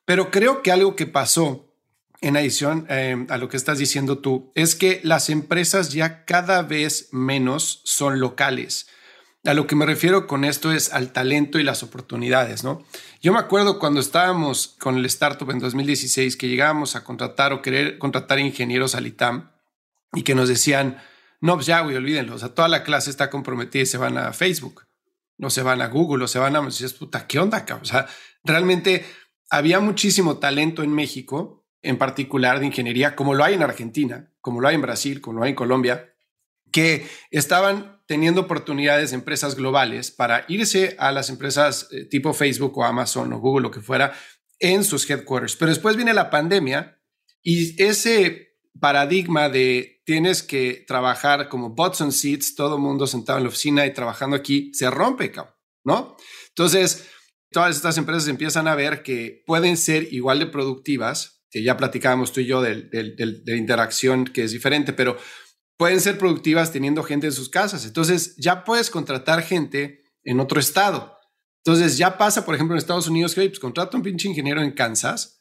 [0.04, 1.68] Pero creo que algo que pasó
[2.20, 6.62] en adición eh, a lo que estás diciendo tú es que las empresas ya cada
[6.62, 8.88] vez menos son locales.
[9.44, 12.84] A lo que me refiero con esto es al talento y las oportunidades, ¿no?
[13.22, 17.62] Yo me acuerdo cuando estábamos con el startup en 2016 que llegábamos a contratar o
[17.62, 19.52] querer contratar ingenieros al ITAM
[20.12, 21.00] y que nos decían,
[21.40, 24.18] no, pues ya, güey, olvídenlo, o sea, toda la clase está comprometida y se van
[24.18, 24.86] a Facebook,
[25.36, 26.62] no se van a Google, o se van a...
[26.62, 27.82] Dices, puta, ¿qué onda, cabrón?
[27.82, 28.08] O sea,
[28.42, 29.06] realmente
[29.50, 34.60] había muchísimo talento en México, en particular de ingeniería, como lo hay en Argentina, como
[34.60, 36.12] lo hay en Brasil, como lo hay en Colombia,
[36.72, 42.76] que estaban teniendo oportunidades de empresas globales para irse a las empresas eh, tipo Facebook
[42.78, 44.14] o Amazon o Google, lo que fuera,
[44.58, 45.56] en sus headquarters.
[45.56, 46.98] Pero después viene la pandemia
[47.42, 53.38] y ese paradigma de tienes que trabajar como butts on seats, todo el mundo sentado
[53.38, 55.30] en la oficina y trabajando aquí, se rompe,
[55.84, 56.16] ¿no?
[56.48, 57.10] Entonces,
[57.50, 62.32] todas estas empresas empiezan a ver que pueden ser igual de productivas, que ya platicábamos
[62.32, 65.18] tú y yo de, de interacción que es diferente, pero
[65.78, 67.86] pueden ser productivas teniendo gente en sus casas.
[67.86, 71.16] Entonces ya puedes contratar gente en otro estado.
[71.64, 74.72] Entonces ya pasa, por ejemplo, en Estados Unidos que, pues contrato un pinche ingeniero en
[74.72, 75.38] Kansas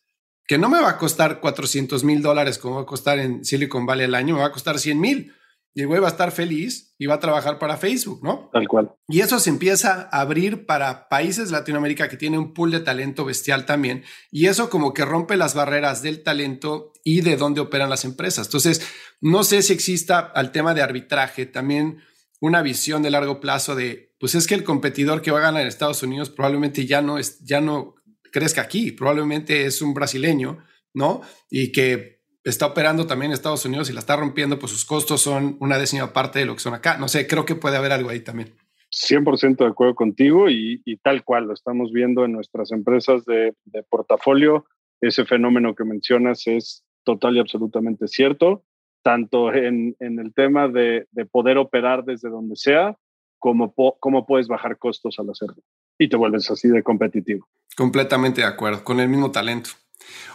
[0.47, 3.85] que no me va a costar 400 mil dólares como va a costar en Silicon
[3.85, 5.33] Valley al año, me va a costar 100 mil.
[5.78, 8.49] Y el güey va a estar feliz y va a trabajar para Facebook, ¿no?
[8.51, 8.95] Tal cual.
[9.07, 13.25] Y eso se empieza a abrir para países Latinoamérica que tienen un pool de talento
[13.25, 14.03] bestial también.
[14.32, 18.47] Y eso como que rompe las barreras del talento y de dónde operan las empresas.
[18.47, 18.82] Entonces,
[19.21, 21.99] no sé si exista al tema de arbitraje también
[22.39, 25.61] una visión de largo plazo de, pues es que el competidor que va a ganar
[25.61, 27.93] en Estados Unidos probablemente ya no es, ya no
[28.32, 30.57] crezca aquí, probablemente es un brasileño,
[30.95, 31.21] ¿no?
[31.51, 32.16] Y que
[32.50, 35.78] está operando también en Estados Unidos y la está rompiendo, pues sus costos son una
[35.78, 36.98] décima parte de lo que son acá.
[36.98, 38.54] No sé, creo que puede haber algo ahí también.
[38.91, 43.54] 100% de acuerdo contigo y, tal cual lo estamos viendo en nuestras empresas de,
[43.89, 44.66] portafolio.
[45.02, 48.64] Ese fenómeno que mencionas es total y absolutamente cierto,
[49.04, 52.98] tanto en, el tema de, poder operar desde donde sea,
[53.39, 55.62] como cómo puedes bajar costos al hacerlo.
[56.00, 57.48] Y te vuelves así de competitivo.
[57.76, 59.72] Completamente de acuerdo, con el mismo talento.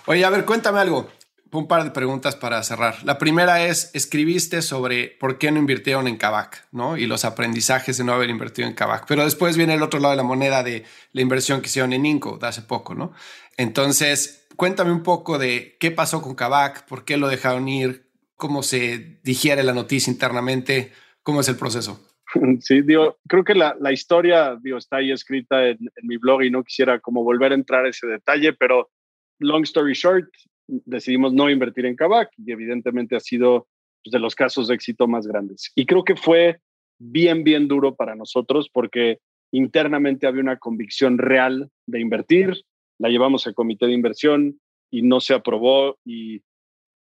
[0.06, 1.08] Oye, a ver, cuéntame algo
[1.60, 3.04] un par de preguntas para cerrar.
[3.04, 6.96] La primera es, escribiste sobre por qué no invirtieron en Kavak, ¿no?
[6.96, 9.06] Y los aprendizajes de no haber invertido en Kavak.
[9.06, 12.06] Pero después viene el otro lado de la moneda de la inversión que hicieron en
[12.06, 13.12] Inco de hace poco, ¿no?
[13.58, 18.62] Entonces, cuéntame un poco de qué pasó con Kavak, por qué lo dejaron ir, cómo
[18.62, 20.92] se digiere la noticia internamente,
[21.22, 22.00] cómo es el proceso.
[22.60, 26.50] Sí, digo, creo que la, historia digo, está ahí escrita en, en mi blog y
[26.50, 28.90] no quisiera como volver a entrar a ese detalle, pero
[29.38, 30.30] long story short,
[30.84, 33.68] decidimos no invertir en Kavak y evidentemente ha sido
[34.02, 35.70] pues, de los casos de éxito más grandes.
[35.74, 36.60] Y creo que fue
[36.98, 39.18] bien, bien duro para nosotros porque
[39.52, 42.62] internamente había una convicción real de invertir,
[42.98, 44.60] la llevamos al comité de inversión
[44.90, 46.42] y no se aprobó y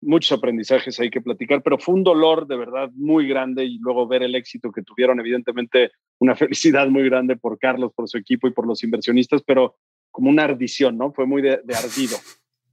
[0.03, 4.09] muchos aprendizajes hay que platicar, pero fue un dolor de verdad muy grande y luego
[4.09, 8.49] ver el éxito que tuvieron, evidentemente una felicidad muy grande por Carlos, por su equipo
[8.49, 9.77] y por los inversionistas, pero
[10.11, 11.13] como una ardición, ¿no?
[11.13, 12.17] Fue muy de, de ardido.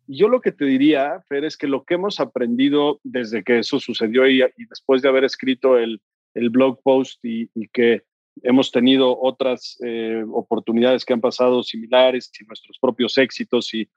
[0.07, 3.79] Yo lo que te diría, Fer, es que lo que hemos aprendido desde que eso
[3.79, 6.01] sucedió y, después de haber escrito el,
[6.33, 8.03] blog post y, que
[8.43, 13.89] hemos tenido otras eh, oportunidades que han pasado similares y nuestros propios éxitos y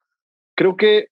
[0.54, 1.08] creo que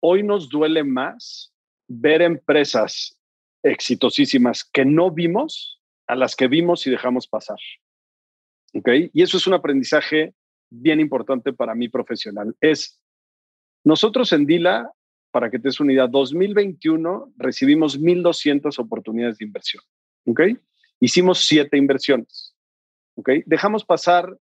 [0.00, 1.52] hoy nos duele más
[1.88, 3.16] ver empresas
[3.62, 7.58] exitosísimas que no vimos a las que vimos y dejamos pasar.
[8.74, 8.88] ¿Ok?
[9.12, 10.34] Y eso es un aprendizaje
[10.70, 12.54] bien importante para mí profesional.
[12.60, 13.01] Es,
[13.84, 14.90] nosotros en Dila,
[15.30, 19.82] para que te des una idea, 2021 recibimos 1.200 oportunidades de inversión.
[20.26, 20.40] ¿Ok?
[21.00, 22.54] Hicimos siete inversiones.
[23.14, 23.30] ¿Ok?
[23.46, 24.36] Dejamos pasar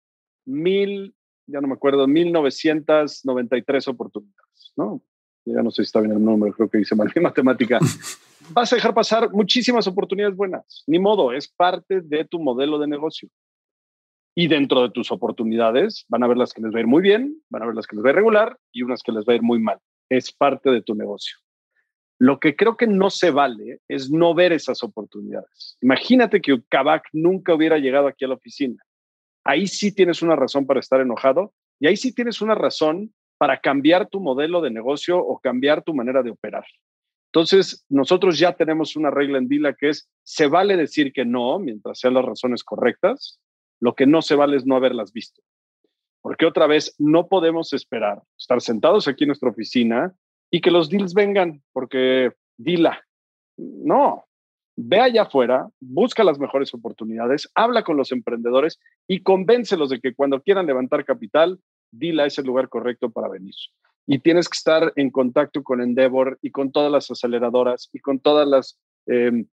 [0.46, 1.14] mil,
[1.46, 5.04] ya no me acuerdo, 1.993 oportunidades, ¿no?
[5.46, 7.80] Ya no sé si está bien el número, creo que dice mal en matemática.
[8.52, 10.84] Vas a dejar pasar muchísimas oportunidades buenas.
[10.88, 13.30] Ni modo, es parte de tu modelo de negocio.
[14.40, 17.02] Y dentro de tus oportunidades van a ver las que les va a ir muy
[17.02, 19.26] bien, van a ver las que les va a ir regular y unas que les
[19.26, 19.80] va a ir muy mal.
[20.10, 21.38] Es parte de tu negocio.
[22.20, 25.80] Lo que creo que no se vale es no ver esas oportunidades.
[25.82, 28.78] Imagínate que Kavak nunca hubiera llegado aquí a la oficina.
[29.44, 33.60] Ahí sí tienes una razón para estar enojado y ahí sí tienes una razón para
[33.60, 36.66] cambiar tu modelo de negocio o cambiar tu manera de operar.
[37.34, 41.58] Entonces, nosotros ya tenemos una regla en Dila que es, se vale decir que no
[41.58, 43.40] mientras sean las razones correctas,
[43.80, 45.42] lo que no se vale es no haberlas visto.
[46.22, 50.14] Porque otra vez, no podemos esperar estar sentados aquí en nuestra oficina
[50.52, 53.02] y que los deals vengan, porque dila.
[53.58, 54.28] No,
[54.78, 60.14] ve allá afuera, busca las mejores oportunidades, habla con los emprendedores y convéncelos de que
[60.14, 61.60] cuando quieran levantar capital,
[61.92, 63.56] Dila es el lugar correcto para venir.
[64.06, 68.20] Y tienes que estar en contacto con Endeavor y con todas las aceleradoras y con
[68.20, 69.48] todas las, em,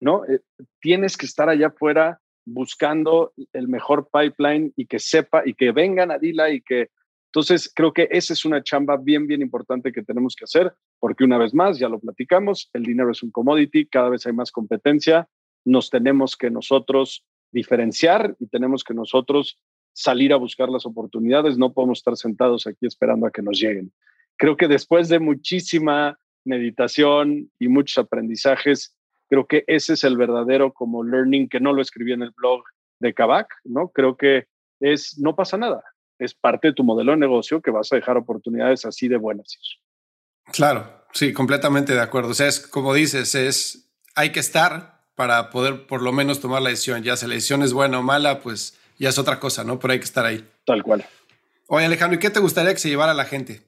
[0.00, 0.24] ¿no?
[0.24, 0.40] Eh,
[0.80, 6.10] tienes que estar allá afuera buscando el mejor pipeline y que sepa y que vengan
[6.10, 6.90] a Dila y que...
[7.26, 11.22] Entonces, creo que esa es una chamba bien, bien importante que tenemos que hacer, porque
[11.22, 14.50] una vez más, ya lo platicamos, el dinero es un commodity, cada vez hay más
[14.50, 15.28] competencia,
[15.64, 19.58] nos tenemos que nosotros diferenciar y tenemos que nosotros
[19.92, 23.92] salir a buscar las oportunidades, no podemos estar sentados aquí esperando a que nos lleguen.
[24.36, 28.96] Creo que después de muchísima meditación y muchos aprendizajes,
[29.30, 32.64] Creo que ese es el verdadero como learning que no lo escribí en el blog
[32.98, 33.88] de Kavak, ¿no?
[33.88, 34.48] Creo que
[34.80, 35.82] es, no pasa nada,
[36.18, 39.58] es parte de tu modelo de negocio que vas a dejar oportunidades así de buenas.
[40.52, 42.30] Claro, sí, completamente de acuerdo.
[42.30, 46.62] O sea, es como dices, es, hay que estar para poder por lo menos tomar
[46.62, 47.02] la decisión.
[47.02, 49.78] Ya si la decisión es buena o mala, pues ya es otra cosa, ¿no?
[49.78, 50.44] Pero hay que estar ahí.
[50.66, 51.06] Tal cual.
[51.68, 53.62] Oye, Alejandro, ¿y qué te gustaría que se llevara la gente?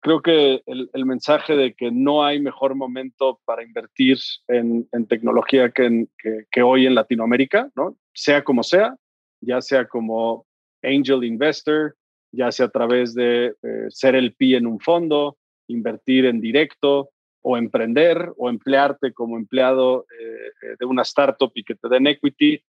[0.00, 6.06] Creo que el, mensaje de que no hay mejor momento para invertir en, tecnología que,
[6.50, 7.96] que, hoy en Latinoamérica, ¿no?
[8.14, 8.96] sea como sea,
[9.40, 10.46] ya sea como
[10.82, 11.96] angel investor,
[12.32, 15.36] ya sea a través de eh, ser el PI en un fondo,
[15.68, 17.10] invertir en directo
[17.42, 22.06] o emprender o emplearte como empleado eh, eh, de una startup y que te den
[22.06, 22.62] equity,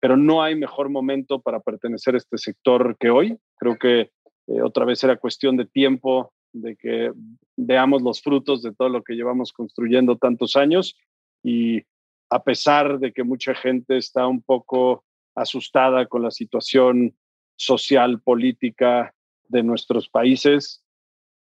[0.00, 3.38] pero no hay mejor momento para pertenecer a este sector que hoy.
[3.56, 4.10] Creo que
[4.62, 7.12] otra vez era cuestión de tiempo de que
[7.56, 10.96] veamos los frutos de todo lo que llevamos construyendo tantos años
[11.42, 11.82] y
[12.30, 17.16] a pesar de que mucha gente está un poco asustada con la situación
[17.56, 19.14] social, política
[19.48, 20.84] de nuestros países,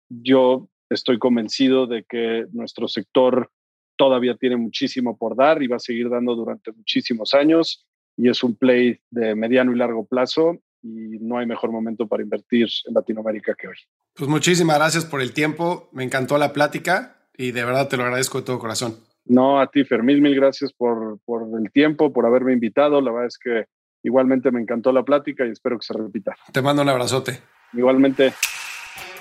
[0.08, 3.50] yo estoy convencido de que nuestro sector
[3.96, 7.86] todavía tiene muchísimo por dar y va a seguir dando durante muchísimos años
[8.16, 12.22] y es un play de mediano y largo plazo y no hay mejor momento para
[12.22, 13.76] invertir en Latinoamérica que hoy.
[14.14, 18.04] Pues muchísimas gracias por el tiempo, me encantó la plática y de verdad te lo
[18.04, 18.96] agradezco de todo corazón.
[19.24, 23.00] No, a ti, Fermín, mil gracias por, por el tiempo, por haberme invitado.
[23.00, 23.64] La verdad es que
[24.04, 26.36] igualmente me encantó la plática y espero que se repita.
[26.52, 27.40] Te mando un abrazote.
[27.72, 28.32] Igualmente.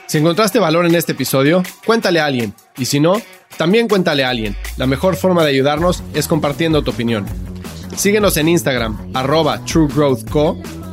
[0.05, 2.53] Si encontraste valor en este episodio, cuéntale a alguien.
[2.78, 3.16] Y si no,
[3.57, 4.55] también cuéntale a alguien.
[4.78, 7.26] La mejor forma de ayudarnos es compartiendo tu opinión.
[7.95, 10.61] Síguenos en Instagram, arroba truegrowthco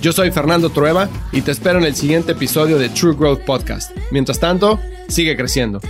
[0.00, 3.94] Yo soy Fernando Trueba y te espero en el siguiente episodio de True Growth Podcast.
[4.10, 5.80] Mientras tanto, sigue creciendo.